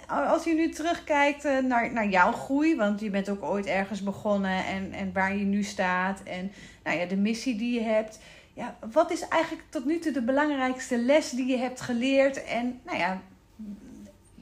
Als 0.07 0.43
je 0.43 0.53
nu 0.53 0.69
terugkijkt 0.69 1.45
eh, 1.45 1.57
naar, 1.57 1.91
naar 1.91 2.07
jouw 2.07 2.31
groei, 2.31 2.75
want 2.75 2.99
je 2.99 3.09
bent 3.09 3.29
ook 3.29 3.43
ooit 3.43 3.65
ergens 3.65 4.03
begonnen 4.03 4.65
en, 4.65 4.93
en 4.93 5.13
waar 5.13 5.35
je 5.35 5.43
nu 5.43 5.63
staat 5.63 6.21
en 6.23 6.51
nou 6.83 6.97
ja, 6.97 7.05
de 7.05 7.17
missie 7.17 7.57
die 7.57 7.73
je 7.73 7.85
hebt. 7.85 8.19
Ja, 8.53 8.77
wat 8.91 9.11
is 9.11 9.27
eigenlijk 9.27 9.63
tot 9.69 9.85
nu 9.85 9.99
toe 9.99 10.11
de 10.11 10.21
belangrijkste 10.21 10.97
les 10.97 11.29
die 11.29 11.45
je 11.45 11.57
hebt 11.57 11.81
geleerd 11.81 12.43
en 12.43 12.81
nou 12.83 12.97
ja, 12.97 13.21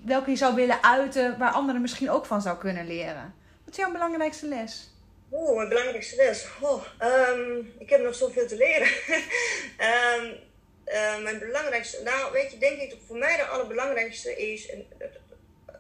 welke 0.06 0.30
je 0.30 0.36
zou 0.36 0.56
willen 0.56 0.84
uiten 0.84 1.38
waar 1.38 1.52
anderen 1.52 1.82
misschien 1.82 2.10
ook 2.10 2.26
van 2.26 2.42
zou 2.42 2.58
kunnen 2.58 2.88
leren? 2.88 3.34
Wat 3.66 3.74
is 3.74 3.80
jouw 3.80 3.92
belangrijkste 3.92 4.48
les? 4.48 4.92
Mijn 5.30 5.70
belangrijkste 5.70 6.16
les. 6.16 6.48
Um, 7.02 7.74
ik 7.80 7.90
heb 7.90 8.02
nog 8.02 8.16
zoveel 8.16 8.48
te 8.48 8.58
leren. 8.58 8.88
um, 10.18 10.26
uh, 10.86 11.24
mijn 11.24 11.40
belangrijkste, 11.40 12.04
nou 12.04 12.32
weet 12.32 12.52
je, 12.52 12.58
denk 12.58 12.80
ik 12.80 12.96
voor 13.08 13.18
mij 13.18 13.38
de 13.38 13.46
allerbelangrijkste 13.46 14.52
is, 14.54 14.70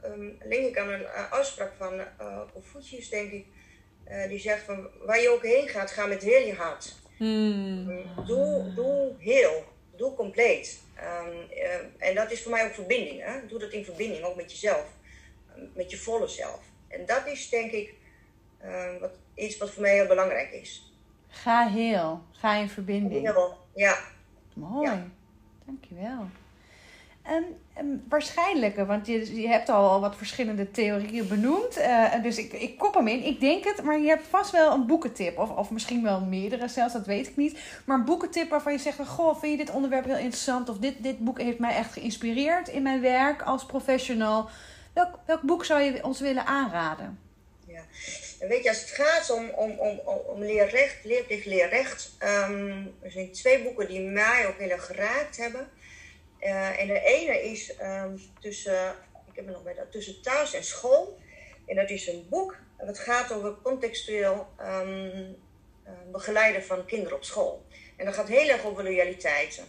um, 0.05 0.37
link 0.43 0.67
ik 0.67 0.77
aan 0.77 0.89
een 0.89 1.01
uh, 1.01 1.31
uitspraak 1.31 1.73
van 1.77 1.93
uh, 1.93 2.41
Confucius, 2.53 3.09
denk 3.09 3.31
ik. 3.31 3.45
Uh, 4.07 4.27
die 4.27 4.39
zegt 4.39 4.63
van 4.63 4.87
waar 5.05 5.21
je 5.21 5.29
ook 5.29 5.43
heen 5.43 5.67
gaat, 5.67 5.91
ga 5.91 6.05
met 6.05 6.23
heel 6.23 6.47
je 6.47 6.53
hart. 6.53 6.95
Hmm. 7.17 8.03
Doe, 8.25 8.73
doe 8.75 9.15
heel, 9.17 9.63
doe 9.95 10.13
compleet. 10.13 10.81
Um, 10.97 11.49
en 11.97 12.15
dat 12.15 12.31
is 12.31 12.43
voor 12.43 12.51
mij 12.51 12.65
ook 12.65 12.73
verbinding. 12.73 13.21
Hè? 13.21 13.47
Doe 13.47 13.59
dat 13.59 13.71
in 13.71 13.85
verbinding, 13.85 14.23
ook 14.23 14.35
met 14.35 14.51
jezelf. 14.51 14.85
met 15.73 15.91
je 15.91 15.97
volle 15.97 16.27
zelf. 16.27 16.61
En 16.87 17.05
dat 17.05 17.27
is 17.27 17.49
denk 17.49 17.71
ik 17.71 17.93
wat, 18.99 19.11
iets 19.35 19.57
wat 19.57 19.71
voor 19.71 19.81
mij 19.81 19.93
heel 19.93 20.07
belangrijk 20.07 20.51
is. 20.51 20.93
Ga 21.27 21.67
heel, 21.67 22.21
ga 22.31 22.55
in 22.55 22.69
verbinding. 22.69 23.25
Heel, 23.25 23.57
ja. 23.75 23.97
Mooi, 24.53 24.89
ja. 24.89 25.07
dankjewel. 25.65 26.27
Um, 27.31 27.45
um, 27.79 28.03
waarschijnlijk, 28.09 28.75
want 28.75 29.07
je, 29.07 29.41
je 29.41 29.47
hebt 29.47 29.69
al 29.69 29.99
wat 29.99 30.15
verschillende 30.15 30.71
theorieën 30.71 31.27
benoemd. 31.27 31.77
Uh, 31.77 32.23
dus 32.23 32.37
ik, 32.37 32.53
ik 32.53 32.77
kop 32.77 32.93
hem 32.93 33.07
in. 33.07 33.23
Ik 33.23 33.39
denk 33.39 33.63
het, 33.63 33.83
maar 33.83 33.99
je 33.99 34.07
hebt 34.07 34.27
vast 34.27 34.51
wel 34.51 34.73
een 34.73 34.85
boekentip. 34.85 35.37
Of, 35.37 35.49
of 35.49 35.69
misschien 35.69 36.03
wel 36.03 36.21
meerdere 36.21 36.67
zelfs, 36.67 36.93
dat 36.93 37.05
weet 37.05 37.27
ik 37.27 37.35
niet. 37.35 37.59
Maar 37.85 37.97
een 37.97 38.05
boekentip 38.05 38.49
waarvan 38.49 38.71
je 38.71 38.79
zegt: 38.79 38.99
Goh, 39.07 39.39
vind 39.39 39.51
je 39.51 39.65
dit 39.65 39.75
onderwerp 39.75 40.05
heel 40.05 40.15
interessant? 40.15 40.69
Of 40.69 40.77
dit, 40.77 41.03
dit 41.03 41.19
boek 41.19 41.41
heeft 41.41 41.59
mij 41.59 41.75
echt 41.75 41.93
geïnspireerd 41.93 42.67
in 42.67 42.83
mijn 42.83 43.01
werk 43.01 43.41
als 43.41 43.65
professional. 43.65 44.49
Welk, 44.93 45.19
welk 45.25 45.41
boek 45.41 45.65
zou 45.65 45.81
je 45.81 46.03
ons 46.03 46.19
willen 46.19 46.45
aanraden? 46.45 47.19
Ja, 47.67 47.81
en 48.39 48.47
weet 48.47 48.63
je, 48.63 48.69
als 48.69 48.79
het 48.79 48.89
gaat 48.89 49.31
om, 49.31 49.49
om, 49.49 49.71
om, 49.71 49.99
om 50.25 50.39
leerrecht, 50.39 50.97
leerplicht, 51.03 51.45
leerrecht. 51.45 52.11
Um, 52.23 52.93
er 53.01 53.11
zijn 53.11 53.31
twee 53.31 53.63
boeken 53.63 53.87
die 53.87 53.99
mij 53.99 54.47
ook 54.47 54.57
heel 54.57 54.69
erg 54.69 54.85
geraakt 54.85 55.37
hebben. 55.37 55.67
Uh, 56.43 56.79
en 56.79 56.87
de 56.87 56.99
ene 56.99 57.43
is 57.43 57.73
um, 57.81 58.21
tussen, 58.39 58.95
ik 59.29 59.35
heb 59.35 59.45
nog 59.45 59.63
bij 59.63 59.73
dat, 59.73 59.91
tussen 59.91 60.21
thuis 60.21 60.53
en 60.53 60.63
school. 60.63 61.19
En 61.65 61.75
dat 61.75 61.89
is 61.89 62.07
een 62.07 62.25
boek 62.29 62.55
dat 62.85 62.99
gaat 62.99 63.31
over 63.31 63.55
contextueel 63.61 64.47
um, 64.61 65.35
uh, 65.85 65.91
begeleiden 66.11 66.63
van 66.63 66.85
kinderen 66.85 67.17
op 67.17 67.23
school. 67.23 67.65
En 67.97 68.05
dat 68.05 68.13
gaat 68.13 68.27
heel 68.27 68.49
erg 68.49 68.65
over 68.65 68.83
loyaliteiten. 68.83 69.63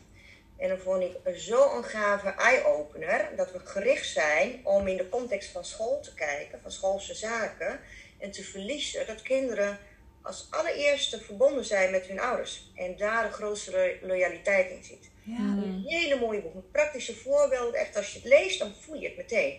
En 0.57 0.69
dan 0.69 0.79
vond 0.79 1.03
ik 1.03 1.17
zo'n 1.35 1.85
gave 1.85 2.29
eye-opener 2.29 3.29
dat 3.37 3.53
we 3.53 3.59
gericht 3.59 4.09
zijn 4.09 4.61
om 4.63 4.89
in 4.89 4.97
de 4.97 5.09
context 5.09 5.51
van 5.51 5.65
school 5.65 6.01
te 6.01 6.15
kijken, 6.15 6.61
van 6.61 6.71
schoolse 6.71 7.15
zaken, 7.15 7.81
en 8.19 8.31
te 8.31 8.43
verliezen 8.43 9.07
dat 9.07 9.23
kinderen 9.23 9.79
als 10.23 10.47
allereerste 10.51 11.21
verbonden 11.21 11.65
zijn 11.65 11.91
met 11.91 12.07
hun 12.07 12.21
ouders. 12.21 12.73
En 12.75 12.97
daar 12.97 13.23
de 13.23 13.33
grootste 13.33 13.99
loyaliteit 14.03 14.71
in 14.71 14.85
zit. 14.85 15.11
Ja. 15.25 15.39
Een 15.39 15.85
hele 15.87 16.21
mooie 16.21 16.41
boek. 16.41 16.55
Een 16.55 16.71
praktische 16.71 17.15
voorbeeld. 17.15 17.75
Echt, 17.75 17.97
als 17.97 18.13
je 18.13 18.19
het 18.19 18.29
leest, 18.29 18.59
dan 18.59 18.75
voel 18.81 19.01
je 19.01 19.07
het 19.07 19.17
meteen. 19.17 19.59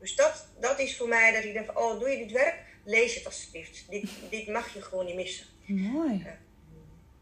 Dus 0.00 0.14
dat, 0.14 0.46
dat 0.60 0.78
is 0.78 0.96
voor 0.96 1.08
mij 1.08 1.32
dat 1.32 1.44
ik 1.44 1.52
denk 1.52 1.66
van, 1.66 1.76
oh, 1.76 2.00
doe 2.00 2.08
je 2.08 2.18
dit 2.18 2.32
werk? 2.32 2.54
Lees 2.84 3.14
het 3.14 3.26
alsjeblieft. 3.26 3.84
Dit, 3.90 4.10
dit 4.30 4.48
mag 4.48 4.74
je 4.74 4.82
gewoon 4.82 5.06
niet 5.06 5.14
missen. 5.14 5.46
Mooi. 5.66 6.22
Ja. 6.24 6.38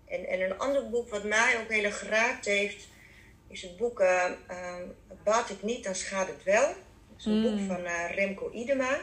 En, 0.07 0.27
en 0.27 0.41
een 0.41 0.59
ander 0.59 0.91
boek 0.91 1.09
wat 1.09 1.25
mij 1.25 1.59
ook 1.61 1.69
heel 1.69 1.85
erg 1.85 1.99
geraakt 1.99 2.45
heeft, 2.45 2.89
is 3.49 3.63
het 3.63 3.77
boek 3.77 4.01
uh, 4.01 4.31
uh, 4.51 4.75
Baat 5.25 5.49
het 5.49 5.63
niet, 5.63 5.85
dan 5.85 5.95
schaadt 5.95 6.31
het 6.31 6.43
wel. 6.43 6.67
Dat 6.67 7.19
is 7.19 7.25
een 7.25 7.33
mm. 7.33 7.43
boek 7.43 7.77
van 7.77 7.85
uh, 7.85 8.11
Remco 8.15 8.51
Idema. 8.53 8.99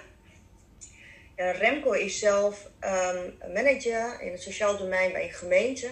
Remco 1.35 1.91
is 1.91 2.19
zelf 2.19 2.69
um, 2.81 3.53
manager 3.53 4.21
in 4.21 4.31
het 4.31 4.41
sociaal 4.41 4.77
domein 4.77 5.11
bij 5.11 5.23
een 5.23 5.33
gemeente. 5.33 5.89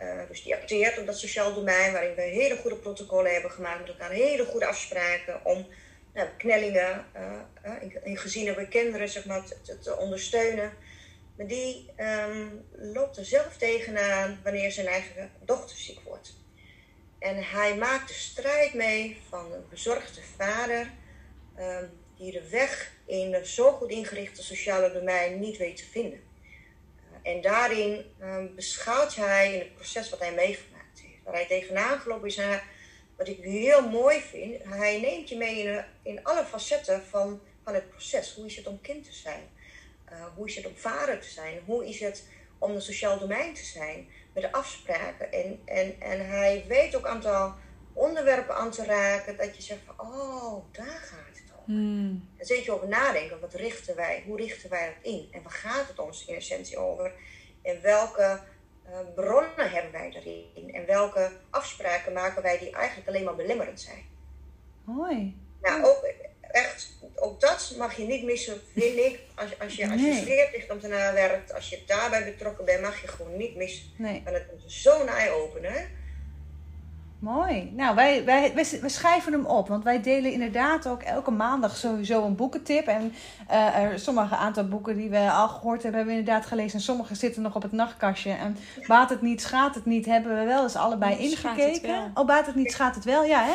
Uh, 0.00 0.20
dus 0.28 0.42
die 0.42 0.54
acteert 0.54 0.98
op 0.98 1.06
dat 1.06 1.18
sociaal 1.18 1.54
domein, 1.54 1.92
waarin 1.92 2.14
we 2.14 2.22
hele 2.22 2.56
goede 2.56 2.76
protocollen 2.76 3.32
hebben 3.32 3.50
gemaakt 3.50 3.80
met 3.80 3.88
elkaar, 3.88 4.10
hele 4.10 4.44
goede 4.44 4.66
afspraken 4.66 5.44
om 5.44 5.66
nou, 6.14 6.28
knellingen 6.36 7.06
uh, 7.16 7.72
in, 7.80 8.04
in 8.04 8.16
gezinnen 8.16 8.54
bij 8.54 8.66
kinderen 8.66 9.08
zeg 9.08 9.24
maar, 9.24 9.44
te, 9.62 9.78
te 9.78 9.96
ondersteunen. 9.96 10.72
Maar 11.36 11.46
die 11.46 11.90
um, 11.96 12.64
loopt 12.72 13.16
er 13.16 13.24
zelf 13.24 13.56
tegenaan 13.56 14.40
wanneer 14.44 14.72
zijn 14.72 14.86
eigen 14.86 15.30
dochter 15.44 15.76
ziek 15.76 16.00
wordt. 16.00 16.34
En 17.18 17.44
hij 17.44 17.76
maakt 17.76 18.08
de 18.08 18.14
strijd 18.14 18.74
mee 18.74 19.20
van 19.28 19.52
een 19.52 19.68
bezorgde 19.70 20.20
vader 20.36 20.90
um, 21.58 21.90
die 22.16 22.32
de 22.32 22.48
weg 22.48 22.92
in 23.06 23.34
een 23.34 23.46
zo 23.46 23.72
goed 23.72 23.90
ingerichte 23.90 24.42
sociale 24.42 24.92
domein 24.92 25.40
niet 25.40 25.56
weet 25.56 25.76
te 25.76 25.84
vinden. 25.84 26.27
En 27.22 27.40
daarin 27.40 28.14
um, 28.22 28.54
beschouwt 28.54 29.14
hij 29.14 29.52
in 29.52 29.58
het 29.58 29.74
proces 29.74 30.10
wat 30.10 30.18
hij 30.18 30.34
meegemaakt 30.34 31.00
heeft. 31.00 31.24
Waar 31.24 31.34
hij 31.34 31.46
tegenaan 31.46 31.98
gelopen 31.98 32.28
is 32.28 32.40
wat 33.18 33.28
ik 33.28 33.42
heel 33.42 33.88
mooi 33.88 34.20
vind, 34.20 34.64
hij 34.64 35.00
neemt 35.00 35.28
je 35.28 35.36
mee 35.36 35.62
in, 35.62 35.84
in 36.02 36.24
alle 36.24 36.44
facetten 36.44 37.02
van, 37.02 37.40
van 37.64 37.74
het 37.74 37.90
proces. 37.90 38.34
Hoe 38.34 38.46
is 38.46 38.56
het 38.56 38.66
om 38.66 38.80
kind 38.80 39.04
te 39.04 39.12
zijn? 39.12 39.42
Uh, 40.12 40.24
hoe 40.34 40.46
is 40.46 40.56
het 40.56 40.66
om 40.66 40.76
vader 40.76 41.20
te 41.20 41.28
zijn? 41.28 41.60
Hoe 41.64 41.88
is 41.88 42.00
het 42.00 42.24
om 42.58 42.74
een 42.74 42.82
sociaal 42.82 43.18
domein 43.18 43.54
te 43.54 43.64
zijn? 43.64 44.08
Met 44.34 44.42
de 44.42 44.52
afspraken. 44.52 45.32
En, 45.32 45.60
en, 45.64 46.00
en 46.00 46.28
hij 46.28 46.64
weet 46.68 46.96
ook 46.96 47.04
een 47.04 47.10
aantal 47.10 47.54
onderwerpen 47.92 48.54
aan 48.54 48.70
te 48.70 48.84
raken 48.84 49.36
dat 49.36 49.56
je 49.56 49.62
zegt 49.62 49.80
van, 49.86 50.06
oh, 50.10 50.64
daar 50.72 50.86
gaat. 50.86 51.27
Hmm. 51.68 52.28
Zit 52.38 52.64
je 52.64 52.72
over 52.72 52.88
nadenken, 52.88 53.40
wat 53.40 53.54
richten 53.54 53.96
wij, 53.96 54.22
hoe 54.26 54.36
richten 54.36 54.70
wij 54.70 54.86
dat 54.86 55.12
in? 55.12 55.28
En 55.32 55.42
waar 55.42 55.52
gaat 55.52 55.88
het 55.88 55.98
ons 55.98 56.24
in 56.26 56.34
essentie 56.34 56.78
over? 56.78 57.12
En 57.62 57.82
welke 57.82 58.40
uh, 58.86 58.98
bronnen 59.14 59.70
hebben 59.70 59.92
wij 59.92 60.10
daarin? 60.10 60.74
En 60.74 60.86
welke 60.86 61.30
afspraken 61.50 62.12
maken 62.12 62.42
wij 62.42 62.58
die 62.58 62.70
eigenlijk 62.70 63.08
alleen 63.08 63.24
maar 63.24 63.36
belemmerend 63.36 63.80
zijn? 63.80 64.04
Mooi. 64.84 65.36
Nou, 65.60 65.84
ook 65.84 66.12
echt, 66.40 66.92
ook 67.14 67.40
dat 67.40 67.74
mag 67.78 67.96
je 67.96 68.04
niet 68.04 68.24
missen, 68.24 68.60
vind 68.72 68.96
ik. 68.96 69.20
Als, 69.34 69.58
als 69.58 69.74
je, 69.74 69.90
als 69.90 70.00
je 70.00 70.24
leerplichtambtenaar 70.24 71.14
werkt, 71.14 71.54
als 71.54 71.68
je 71.68 71.82
daarbij 71.86 72.24
betrokken 72.24 72.64
bent, 72.64 72.82
mag 72.82 73.00
je 73.00 73.08
gewoon 73.08 73.36
niet 73.36 73.56
missen. 73.56 73.90
Nee. 73.96 74.22
Want 74.24 74.36
het 74.36 74.64
is 74.66 74.82
zo'n 74.82 75.08
eye-opener. 75.08 75.90
Mooi. 77.18 77.72
Nou, 77.76 77.94
wij, 77.94 78.24
wij, 78.24 78.52
wij, 78.54 78.88
schrijven 78.88 79.32
hem 79.32 79.46
op. 79.46 79.68
Want 79.68 79.84
wij 79.84 80.02
delen 80.02 80.32
inderdaad 80.32 80.86
ook 80.86 81.02
elke 81.02 81.30
maandag 81.30 81.76
sowieso 81.76 82.24
een 82.24 82.36
boekentip. 82.36 82.86
En 82.86 83.12
uh, 83.50 83.76
er, 83.76 83.98
sommige 83.98 84.36
aantal 84.36 84.68
boeken 84.68 84.96
die 84.96 85.10
we 85.10 85.30
al 85.30 85.48
gehoord 85.48 85.82
hebben, 85.82 86.00
hebben 86.00 86.14
we 86.14 86.20
inderdaad 86.20 86.46
gelezen. 86.46 86.78
En 86.78 86.84
sommige 86.84 87.14
zitten 87.14 87.42
nog 87.42 87.54
op 87.54 87.62
het 87.62 87.72
nachtkastje. 87.72 88.30
En 88.30 88.56
baat 88.86 89.10
het 89.10 89.22
niet, 89.22 89.42
schaadt 89.42 89.74
het 89.74 89.84
niet, 89.84 90.06
hebben 90.06 90.38
we 90.38 90.44
wel 90.44 90.62
eens 90.62 90.76
allebei 90.76 91.18
ingekeken. 91.18 92.10
Oh, 92.14 92.26
baat 92.26 92.46
het 92.46 92.54
niet, 92.54 92.72
schaadt 92.72 92.94
het 92.94 93.04
wel, 93.04 93.24
ja 93.24 93.44
hè? 93.44 93.54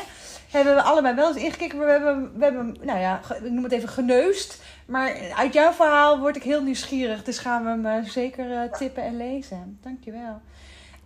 Hebben 0.51 0.75
we 0.75 0.81
allebei 0.81 1.15
wel 1.15 1.27
eens 1.27 1.43
ingekeken. 1.43 1.77
Maar 1.77 1.85
we 1.85 1.91
hebben, 1.91 2.31
we 2.37 2.43
hebben 2.43 2.77
nou 2.81 2.99
ja, 2.99 3.19
ik 3.43 3.51
noem 3.51 3.63
het 3.63 3.73
even 3.73 3.89
geneust. 3.89 4.61
Maar 4.85 5.15
uit 5.35 5.53
jouw 5.53 5.71
verhaal 5.71 6.19
word 6.19 6.35
ik 6.35 6.43
heel 6.43 6.61
nieuwsgierig. 6.61 7.23
Dus 7.23 7.37
gaan 7.37 7.63
we 7.63 7.69
hem 7.69 8.03
uh, 8.03 8.09
zeker 8.09 8.49
uh, 8.49 8.71
tippen 8.71 9.03
en 9.03 9.17
lezen. 9.17 9.79
Dankjewel. 9.81 10.41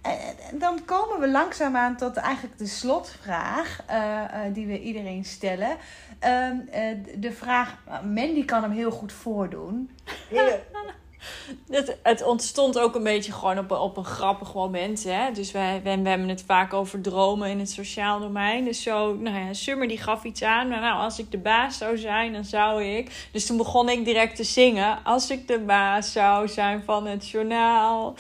En 0.02 0.60
dan 0.60 0.86
komen 0.86 1.20
we 1.20 1.30
langzaamaan 1.30 1.98
tot 1.98 2.16
eigenlijk 2.16 2.58
de 2.58 2.68
slotvraag 2.68 3.84
uh, 3.90 4.24
die 4.54 4.68
we 4.68 4.82
iedereen 4.82 5.26
stellen. 5.26 5.78
Uh, 6.24 6.50
de 7.16 7.32
vraag, 7.32 7.78
Mandy 8.04 8.46
kan 8.46 8.62
hem 8.62 8.72
heel 8.72 8.92
goed 8.92 9.12
voordoen. 9.12 9.90
Het, 11.70 11.98
het, 12.04 12.24
ontstond 12.24 12.80
ook 12.80 12.96
een 12.96 13.04
beetje 13.04 13.32
gewoon 13.32 13.60
op, 13.60 13.72
op 13.72 13.98
een 13.98 14.06
grappig 14.06 14.54
moment. 14.54 15.04
Hè? 15.04 15.32
Dus 15.32 15.52
wij, 15.52 15.82
we 15.84 15.90
hebben 15.90 16.30
het 16.30 16.44
vaak 16.46 16.74
over 16.74 17.02
dromen 17.02 17.50
in 17.50 17.60
het 17.60 17.70
sociaal 17.70 18.20
domein. 18.20 18.66
Dus 18.66 18.84
zo, 18.84 19.16
nou 19.16 19.38
ja, 19.38 19.54
Summer 19.54 19.88
die 19.88 19.98
gaf 19.98 20.24
iets 20.24 20.44
aan. 20.44 20.68
Maar 20.68 20.80
nou, 20.80 21.00
als 21.00 21.20
ik 21.20 21.32
de 21.32 21.38
baas 21.38 21.78
zou 21.78 21.98
zijn, 21.98 22.34
dan 22.34 22.46
zou 22.46 22.84
ik... 22.84 23.28
Dus 23.32 23.46
toen 23.46 23.58
begon 23.58 23.90
ik 23.90 24.06
direct 24.06 24.36
te 24.36 24.44
zingen. 24.44 25.04
Als 25.04 25.30
ik 25.30 25.48
de 25.48 25.60
baas 25.60 26.12
zou 26.12 26.48
zijn 26.48 26.84
van 26.84 27.08
het 27.08 27.30
journaal... 27.30 28.16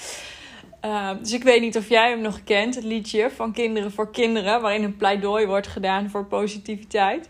Ehm, 0.80 1.18
dus 1.20 1.34
ik 1.34 1.44
weet 1.44 1.62
niet 1.62 1.78
of 1.78 1.90
jij 1.90 2.10
hem 2.10 2.22
nog 2.22 2.44
kent, 2.44 2.76
het 2.76 2.84
liedje 2.84 3.30
van 3.30 3.52
Kinderen 3.54 3.92
voor 3.92 4.12
Kinderen, 4.12 4.62
waarin 4.62 4.84
een 4.84 4.98
pleidooi 4.98 5.46
wordt 5.46 5.68
gedaan 5.68 6.10
voor 6.10 6.26
positiviteit. 6.26 7.30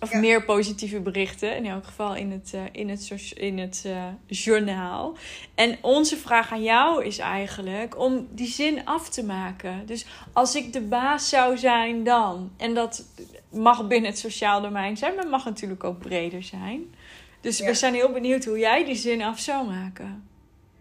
Of 0.00 0.12
meer 0.12 0.44
positieve 0.44 1.00
berichten, 1.00 1.56
in 1.56 1.66
elk 1.66 1.84
geval 1.84 2.14
in 2.14 2.30
het, 2.30 2.52
uh, 2.54 2.60
in 2.72 2.88
het, 2.88 3.32
in 3.34 3.58
het 3.58 3.82
uh, 3.86 4.04
journaal. 4.26 5.16
En 5.54 5.78
onze 5.80 6.16
vraag 6.16 6.52
aan 6.52 6.62
jou 6.62 7.04
is 7.04 7.18
eigenlijk 7.18 7.98
om 7.98 8.28
die 8.30 8.48
zin 8.48 8.86
af 8.86 9.08
te 9.08 9.24
maken. 9.24 9.86
Dus 9.86 10.06
als 10.32 10.54
ik 10.54 10.72
de 10.72 10.80
baas 10.80 11.28
zou 11.28 11.56
zijn 11.56 12.04
dan. 12.04 12.50
En 12.56 12.74
dat 12.74 13.04
mag 13.50 13.86
binnen 13.86 14.10
het 14.10 14.18
sociaal 14.18 14.60
domein 14.60 14.96
zijn, 14.96 15.14
maar 15.14 15.28
mag 15.28 15.44
natuurlijk 15.44 15.84
ook 15.84 15.98
breder 15.98 16.42
zijn. 16.42 16.94
Dus 17.40 17.60
we 17.60 17.74
zijn 17.74 17.94
heel 17.94 18.12
benieuwd 18.12 18.44
hoe 18.44 18.58
jij 18.58 18.84
die 18.84 18.94
zin 18.94 19.22
af 19.22 19.38
zou 19.38 19.66
maken. 19.66 20.28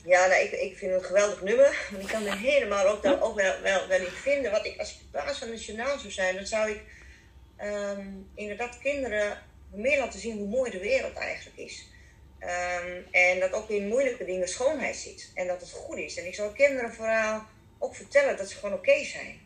Ja, 0.08 0.28
nou, 0.28 0.41
ik, 0.41 0.52
ik 0.52 0.78
vind 0.78 0.91
het 0.91 1.02
een 1.02 1.08
geweldig 1.08 1.41
nummer. 1.41 1.88
ik 2.00 2.08
kan 2.08 2.26
er 2.26 2.38
helemaal 2.38 2.88
ook, 2.88 3.04
daar 3.04 3.22
ook 3.22 3.36
wel, 3.36 3.62
wel, 3.62 3.88
wel 3.88 4.00
in 4.00 4.12
vinden. 4.12 4.52
Wat 4.52 4.65
ik, 4.65 4.80
als 4.80 4.91
ik 4.91 5.12
baas 5.12 5.38
van 5.38 5.50
nationaal 5.50 6.00
zou 6.00 6.12
zijn, 6.12 6.36
dan 6.36 6.46
zou 6.46 6.72
ik 6.72 6.82
ehm, 7.58 8.08
inderdaad 8.36 8.80
kinderen 8.80 9.43
meer 9.72 10.00
laten 10.00 10.20
zien 10.20 10.38
hoe 10.38 10.48
mooi 10.48 10.72
de 10.72 10.80
wereld 10.80 11.15
eigenlijk 11.15 11.58
is. 11.58 11.88
Ehm, 12.39 13.02
en 13.12 13.39
dat 13.39 13.54
ook 13.54 13.70
in 13.70 13.88
moeilijke 13.88 14.26
dingen 14.26 14.48
schoonheid 14.48 14.96
zit. 14.96 15.32
En 15.34 15.48
dat 15.48 15.62
het 15.62 15.72
goed 15.72 15.98
is. 15.98 16.17
En 16.17 16.26
ik 16.26 16.36
zou 16.36 16.54
kinderen 16.54 16.93
vooral 16.93 17.41
ook 17.80 17.96
vertellen 17.96 18.38
dat 18.38 18.50
ze 18.50 18.56
gewoon 18.56 18.78
oké 18.78 19.04
zijn. 19.04 19.39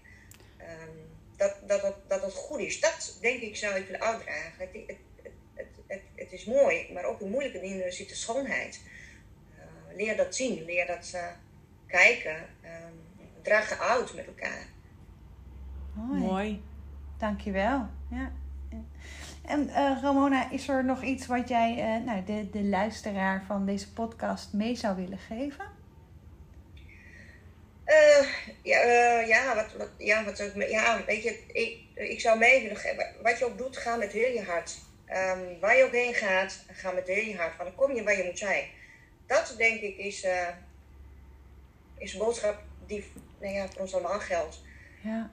Um, 0.60 1.10
dat, 1.38 1.56
dat, 1.68 1.82
dat, 1.82 1.96
dat 2.08 2.22
het 2.22 2.34
goed 2.34 2.60
is. 2.60 2.80
Dat 2.80 3.18
denk 3.22 3.42
ik 3.42 3.56
zou 3.56 3.76
ik 3.76 3.86
willen 3.86 4.02
uitdragen. 4.02 4.54
Het, 4.58 4.70
het, 4.88 4.98
het, 5.56 5.68
het, 5.88 6.02
het 6.16 6.32
is 6.32 6.46
mooi, 6.46 6.90
maar 6.94 7.06
ook 7.06 7.22
in 7.22 7.30
moeilijke 7.30 7.60
dingen 7.60 7.94
zit 7.94 8.10
de 8.10 8.16
schoonheid 8.16 8.80
leer 9.96 10.18
dat 10.18 10.36
zien, 10.36 10.66
leer 10.66 10.88
dat 10.88 11.12
uh, 11.16 11.28
kijken. 11.88 12.36
Um, 12.64 13.02
draag 13.42 13.80
uit 13.80 14.14
met 14.14 14.26
elkaar. 14.26 14.66
Mooi. 15.94 16.20
Mooi. 16.20 16.64
Dankjewel. 17.18 17.88
Ja. 18.10 18.32
En 19.46 19.68
uh, 19.68 19.98
Ramona, 20.02 20.52
is 20.52 20.68
er 20.68 20.86
nog 20.86 21.04
iets 21.04 21.26
wat 21.26 21.50
jij 21.50 21.72
uh, 21.72 22.06
nou, 22.06 22.24
de, 22.24 22.50
de 22.50 22.64
luisteraar 22.64 23.44
van 23.48 23.66
deze 23.66 23.94
podcast 23.94 24.54
mee 24.54 24.76
zou 24.76 24.96
willen 24.96 25.18
geven? 25.18 25.66
Uh, 27.86 28.28
ja, 28.62 28.80
ja, 29.20 29.56
wat, 29.56 29.74
wat, 29.78 29.90
ja, 29.98 30.24
wat 30.24 30.40
ik, 30.40 30.70
ja, 30.70 31.04
weet 31.06 31.24
je, 31.24 31.44
ik, 31.48 31.80
ik 31.94 32.20
zou 32.20 32.38
mee 32.38 32.62
willen 32.62 32.78
geven. 32.78 33.08
Wat 33.22 33.40
je 33.40 33.46
ook 33.46 33.58
doet, 33.58 33.78
ga 33.78 33.96
met 33.96 34.12
heel 34.12 34.34
je 34.34 34.44
hart. 34.44 34.78
Um, 35.10 35.60
waar 35.60 35.78
je 35.78 35.84
ook 35.84 35.92
heen 35.92 36.14
gaat, 36.14 36.66
ga 36.72 36.92
met 36.92 37.08
heel 37.08 37.24
je 37.26 37.38
hart. 37.38 37.58
Want 37.58 37.70
dan 37.70 37.88
kom 37.88 37.96
je 37.96 38.04
waar 38.04 38.18
je 38.18 38.24
moet 38.24 38.38
zijn 38.38 38.64
dat 39.32 39.54
denk 39.58 39.82
ik 39.82 39.98
is, 39.98 40.24
uh, 40.24 40.48
is 41.98 42.14
een 42.14 42.20
boodschap 42.20 42.62
die 42.88 43.12
nou 43.40 43.54
ja, 43.54 43.68
voor 43.68 43.82
ons 43.82 43.94
allemaal 43.94 44.20
geldt. 44.20 44.62
Ja, 45.02 45.30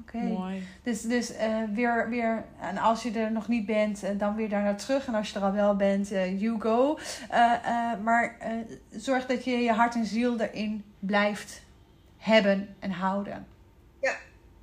oké. 0.00 0.18
Mooi. 0.18 0.62
Dus, 0.82 1.02
dus 1.02 1.30
uh, 1.30 1.62
weer, 1.72 2.08
weer, 2.08 2.44
en 2.60 2.76
als 2.76 3.02
je 3.02 3.10
er 3.12 3.32
nog 3.32 3.48
niet 3.48 3.66
bent, 3.66 4.04
uh, 4.04 4.10
dan 4.18 4.34
weer 4.34 4.48
daar 4.48 4.62
naar 4.62 4.76
terug. 4.76 5.06
En 5.06 5.14
als 5.14 5.30
je 5.30 5.38
er 5.38 5.44
al 5.44 5.52
wel 5.52 5.76
bent, 5.76 6.08
you 6.08 6.60
go. 6.60 6.98
maar 8.02 8.36
zorg 8.90 9.26
dat 9.26 9.44
je 9.44 9.50
je 9.50 9.72
hart 9.72 9.94
en 9.94 10.06
ziel 10.06 10.40
erin 10.40 10.84
blijft 10.98 11.62
hebben 12.16 12.76
en 12.78 12.90
houden. 12.90 13.46
Ja. 14.00 14.16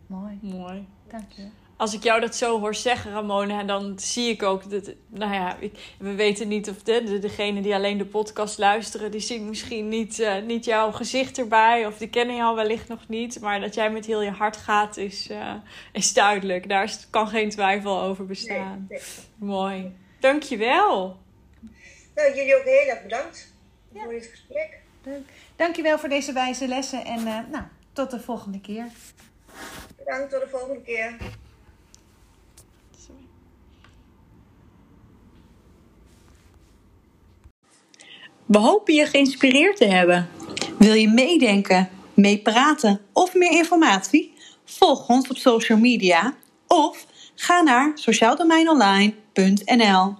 Mooi. 0.07 0.39
Mooi. 0.41 0.87
Dank 1.07 1.31
je 1.31 1.49
als 1.79 1.93
ik 1.93 2.03
jou 2.03 2.19
dat 2.19 2.35
zo 2.35 2.59
hoor 2.59 2.75
zeggen, 2.75 3.11
Ramona, 3.11 3.63
dan 3.63 3.99
zie 3.99 4.29
ik 4.29 4.43
ook 4.43 4.69
dat. 4.69 4.93
Nou 5.07 5.33
ja, 5.33 5.57
we 5.99 6.15
weten 6.15 6.47
niet 6.47 6.69
of 6.69 6.83
de, 6.83 7.03
de, 7.03 7.19
degene 7.19 7.61
die 7.61 7.73
alleen 7.73 7.97
de 7.97 8.05
podcast 8.05 8.57
luisteren, 8.57 9.11
die 9.11 9.19
zien 9.19 9.49
misschien 9.49 9.89
niet, 9.89 10.19
uh, 10.19 10.41
niet 10.41 10.65
jouw 10.65 10.91
gezicht 10.91 11.37
erbij, 11.37 11.85
of 11.85 11.97
die 11.97 12.09
kennen 12.09 12.35
jou 12.35 12.55
wellicht 12.55 12.87
nog 12.87 13.07
niet. 13.07 13.39
Maar 13.41 13.59
dat 13.59 13.73
jij 13.73 13.91
met 13.91 14.05
heel 14.05 14.21
je 14.21 14.29
hart 14.31 14.57
gaat, 14.57 14.97
is, 14.97 15.29
uh, 15.29 15.53
is 15.93 16.13
duidelijk. 16.13 16.69
Daar 16.69 16.95
kan 17.09 17.27
geen 17.27 17.49
twijfel 17.49 18.01
over 18.01 18.25
bestaan. 18.25 18.85
Nee, 18.89 18.99
nee. 18.99 19.49
Mooi. 19.49 19.95
Dankjewel. 20.19 21.17
Nou, 22.15 22.35
jullie 22.35 22.57
ook 22.57 22.63
heel 22.63 22.87
erg 22.87 23.01
bedankt 23.01 23.53
voor 23.93 24.11
dit 24.11 24.25
gesprek. 24.25 24.79
Dank. 25.03 25.27
Dankjewel 25.55 25.99
voor 25.99 26.09
deze 26.09 26.33
wijze 26.33 26.67
lessen 26.67 27.05
en 27.05 27.19
uh, 27.19 27.39
nou, 27.51 27.63
tot 27.93 28.11
de 28.11 28.19
volgende 28.19 28.61
keer. 28.61 28.85
Bedankt, 29.97 30.31
tot 30.31 30.41
de 30.41 30.47
volgende 30.49 30.81
keer. 30.81 31.15
We 38.49 38.57
hopen 38.57 38.93
je 38.93 39.05
geïnspireerd 39.05 39.77
te 39.77 39.85
hebben. 39.85 40.29
Wil 40.77 40.93
je 40.93 41.07
meedenken, 41.07 41.89
meepraten 42.13 43.01
of 43.13 43.33
meer 43.33 43.51
informatie? 43.51 44.33
Volg 44.65 45.09
ons 45.09 45.29
op 45.29 45.37
social 45.37 45.77
media 45.77 46.35
of 46.67 47.05
ga 47.35 47.61
naar 47.61 47.91
sociaaldomeinonline.nl. 47.95 50.15